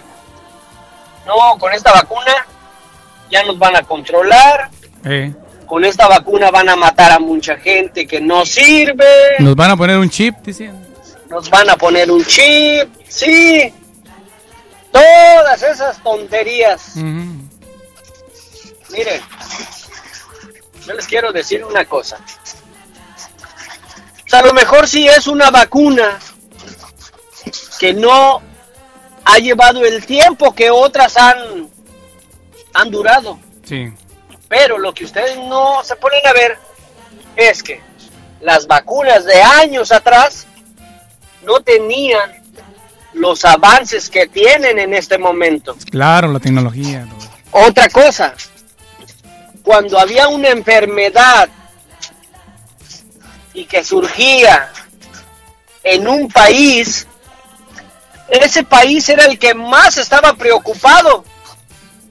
[1.26, 2.34] no, con esta vacuna
[3.30, 4.68] ya nos van a controlar,
[5.06, 5.32] Eh,
[5.66, 9.06] con esta vacuna van a matar a mucha gente que no sirve,
[9.38, 10.86] nos van a poner un chip, diciendo.
[11.30, 13.72] nos van a poner un chip, sí,
[14.92, 16.92] todas esas tonterías.
[16.96, 17.43] Ujú.
[18.94, 19.20] Miren,
[20.86, 22.18] yo les quiero decir una cosa.
[24.24, 26.18] O sea, a lo mejor sí es una vacuna
[27.78, 28.40] que no
[29.24, 31.68] ha llevado el tiempo que otras han,
[32.72, 33.38] han durado.
[33.64, 33.92] Sí.
[34.48, 36.58] Pero lo que ustedes no se ponen a ver
[37.36, 37.80] es que
[38.40, 40.46] las vacunas de años atrás
[41.44, 42.42] no tenían
[43.14, 45.76] los avances que tienen en este momento.
[45.90, 47.06] Claro, la tecnología.
[47.50, 48.34] Otra cosa,
[49.64, 51.48] cuando había una enfermedad
[53.54, 54.70] y que surgía
[55.82, 57.06] en un país,
[58.28, 61.24] ese país era el que más estaba preocupado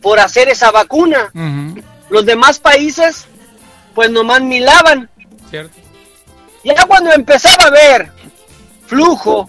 [0.02, 1.32] por hacer esa vacuna.
[2.10, 3.26] Los demás países,
[3.94, 5.10] pues nomás milaban.
[5.50, 5.78] ¿Cierto?
[6.64, 8.12] Ya cuando empezaba a ver
[8.88, 9.48] flujo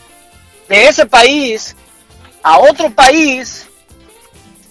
[0.69, 1.75] de ese país
[2.43, 3.67] a otro país,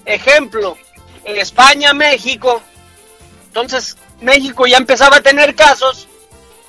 [0.05, 0.77] ejemplo,
[1.23, 2.61] en España, México,
[3.53, 6.07] entonces México ya empezaba a tener casos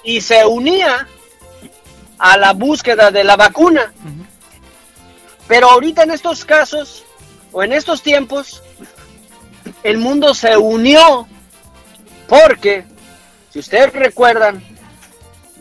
[0.02, 1.08] y se unía
[2.18, 3.94] a la búsqueda de la vacuna.
[5.48, 7.02] Pero ahorita en estos casos,
[7.52, 8.62] o en estos tiempos,
[9.82, 11.26] el mundo se unió
[12.28, 12.84] porque,
[13.50, 14.62] si ustedes recuerdan,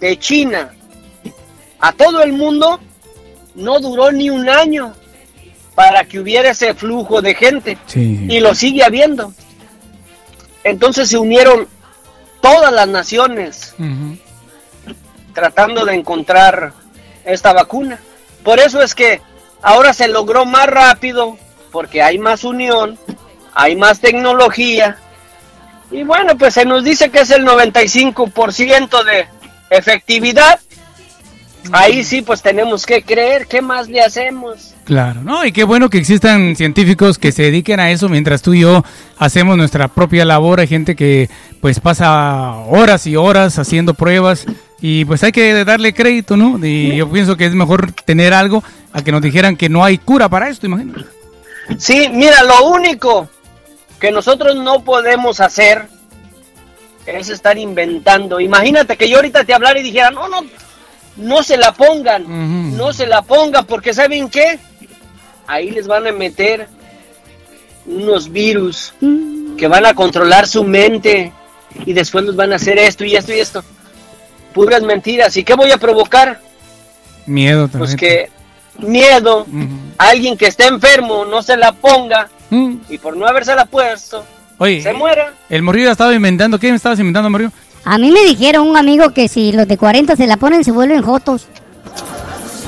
[0.02, 0.74] de China
[1.80, 2.82] a todo el mundo
[3.56, 4.94] no duró ni un año
[5.74, 8.28] para que hubiera ese flujo de gente Sí.
[8.30, 9.34] y lo sigue habiendo.
[10.64, 11.68] Entonces se unieron
[12.42, 13.76] todas las naciones
[15.34, 16.74] tratando de encontrar
[17.26, 18.00] esta vacuna.
[18.44, 19.22] Por eso es que
[19.62, 21.38] ahora se logró más rápido,
[21.72, 22.98] porque hay más unión,
[23.54, 24.98] hay más tecnología.
[25.92, 29.28] Y bueno, pues se nos dice que es el 95% de
[29.70, 30.60] efectividad.
[31.72, 34.74] Ahí sí pues tenemos que creer, ¿qué más le hacemos?
[34.84, 35.46] Claro, ¿no?
[35.46, 38.84] Y qué bueno que existan científicos que se dediquen a eso mientras tú y yo
[39.18, 40.60] hacemos nuestra propia labor.
[40.60, 41.30] Hay gente que
[41.62, 44.46] pues pasa horas y horas haciendo pruebas
[44.82, 46.60] y pues hay que darle crédito, ¿no?
[46.66, 48.62] Y yo pienso que es mejor tener algo
[48.92, 51.06] a que nos dijeran que no hay cura para esto, imagínate.
[51.78, 53.30] Sí, mira, lo único
[54.00, 55.88] que nosotros no podemos hacer
[57.06, 58.40] es estar inventando.
[58.40, 60.42] Imagínate que yo ahorita te hablara y dijera, no, no,
[61.18, 64.60] no se la pongan, no se la pongan, porque ¿saben qué?
[65.48, 66.68] Ahí les van a meter
[67.86, 68.94] unos virus
[69.58, 71.32] que van a controlar su mente
[71.86, 73.64] y después nos van a hacer esto y esto y esto.
[74.54, 75.36] Puras mentiras.
[75.38, 76.40] ¿Y qué voy a provocar?
[77.26, 77.80] Miedo también.
[77.80, 78.30] Pues que
[78.80, 79.46] miedo,
[79.98, 82.30] alguien que esté enfermo no se la ponga
[82.90, 84.24] y por no habérsela puesto,
[84.60, 85.34] Oye, se muera.
[85.50, 86.60] el morrillo estaba inventando.
[86.60, 87.30] ¿Qué me estabas inventando?
[87.86, 90.72] A mí me dijeron un amigo que si los de 40 se la ponen se
[90.72, 91.48] vuelven jotos.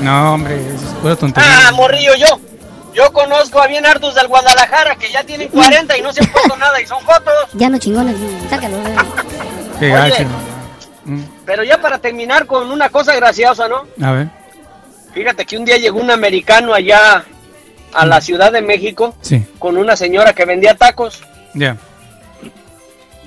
[0.01, 1.67] No, hombre, eso es pura tontería.
[1.67, 2.39] Ah, morrillo, yo.
[2.93, 6.31] Yo conozco a bien hartos del Guadalajara que ya tienen 40 y no se han
[6.31, 7.33] puesto nada y son fotos.
[7.53, 8.15] Ya no chingones,
[8.49, 8.77] sácalo.
[8.77, 8.95] eh.
[9.79, 10.09] Qué Oye.
[10.09, 10.23] gacho.
[11.45, 13.83] Pero ya para terminar con una cosa graciosa, ¿no?
[14.05, 14.27] A ver.
[15.13, 17.23] Fíjate que un día llegó un americano allá
[17.93, 21.21] a la Ciudad de México Sí, con una señora que vendía tacos
[21.53, 21.77] ya.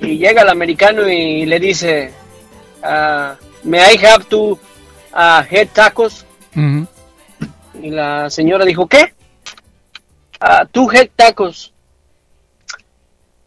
[0.01, 2.13] Y llega el americano y le dice,
[2.83, 4.57] ah, ¿May I have two
[5.13, 6.25] ah, head tacos?
[7.81, 9.13] Y la señora dijo, ¿qué?
[10.39, 11.73] Ah, two head tacos.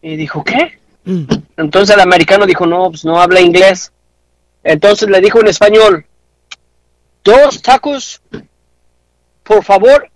[0.01, 0.79] Y dijo, ¿qué?
[1.57, 3.91] Entonces el americano dijo, no, pues no habla inglés.
[4.63, 6.05] Entonces le dijo en español,
[7.23, 8.21] dos tacos,
[9.43, 10.09] por favor.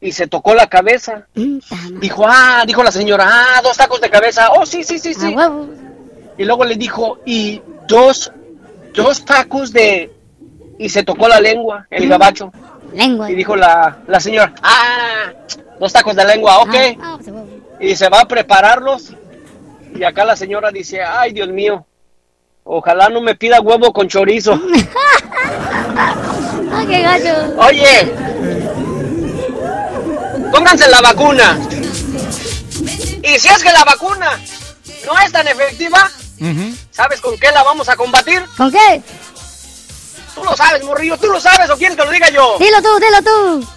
[0.00, 1.26] Y se tocó la cabeza.
[1.34, 4.50] Dijo, ah, dijo la señora, ah, dos tacos de cabeza.
[4.52, 5.34] Oh, sí, sí, sí, sí.
[6.38, 8.30] Y luego le dijo, y dos,
[8.94, 10.12] dos tacos de...
[10.78, 12.52] Y se tocó la lengua, el gabacho.
[12.92, 13.30] Lengua.
[13.30, 15.32] Y dijo la, la señora, ah,
[15.80, 16.74] dos tacos de lengua, ok.
[17.00, 17.34] Ah, pues,
[17.80, 19.14] Y se va a prepararlos.
[19.94, 21.86] Y acá la señora dice, ay, Dios mío,
[22.64, 24.60] ojalá no me pida huevo con chorizo.
[25.98, 26.14] Ah.
[27.68, 28.12] Oye,
[30.56, 31.58] pónganse la vacuna.
[33.22, 34.40] Y si es que la vacuna
[35.04, 36.10] no es tan efectiva,
[36.90, 38.42] ¿sabes con qué la vamos a combatir?
[38.56, 39.02] ¿Con qué?
[40.34, 42.56] Tú lo sabes, morrillo, tú lo sabes, o quieres que lo diga yo.
[42.58, 43.68] Dilo tú, dilo tú.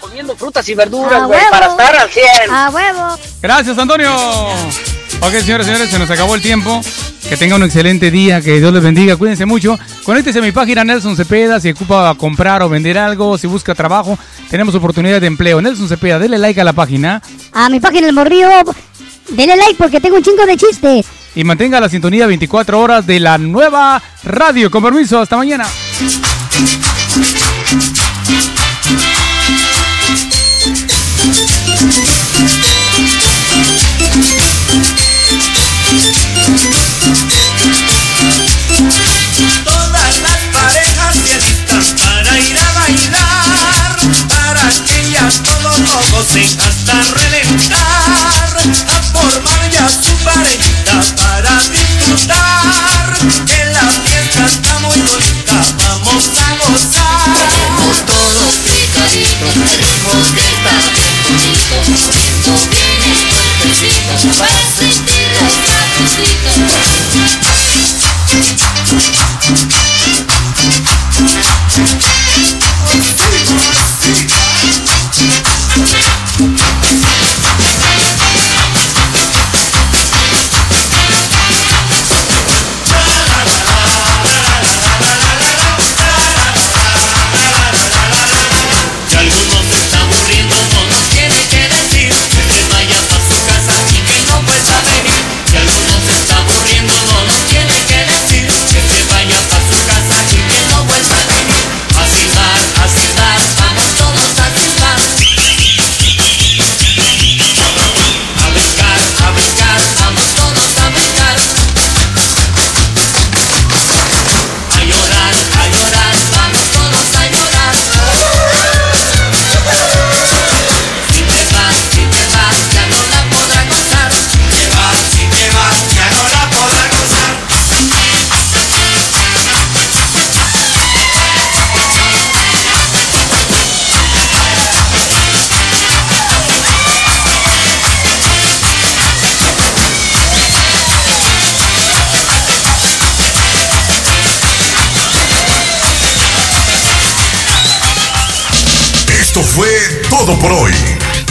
[0.00, 2.24] Comiendo frutas y verduras, A güey, para estar al 100.
[2.50, 3.18] A huevo.
[3.42, 4.14] Gracias, Antonio.
[5.20, 6.80] Ok, señores, señores, se nos acabó el tiempo.
[7.28, 9.78] Que tengan un excelente día, que Dios les bendiga, cuídense mucho.
[10.04, 14.18] Conéctese a mi página Nelson Cepeda, si ocupa comprar o vender algo, si busca trabajo,
[14.48, 15.60] tenemos oportunidad de empleo.
[15.62, 18.48] Nelson Cepeda, dele like a la página A mi página El Morrillo,
[19.28, 21.06] dele like porque tengo un chingo de chistes.
[21.36, 24.68] y mantenga la sintonía 24 horas de la nueva radio.
[24.70, 25.66] Con permiso, hasta mañana.
[46.20, 48.52] Gocen hasta reventar,
[48.88, 53.08] a formar ya su parejita para disfrutar,
[53.46, 57.24] que la fiesta está muy bonita, vamos a gozar.
[57.48, 61.16] Queremos todos picaditos, queremos que está bien
[61.70, 64.79] bonito, bien cuerpecito, para sentir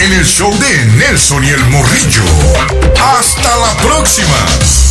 [0.02, 2.24] en el show de Nelson y el Morrillo.
[3.18, 4.89] Hasta la próxima.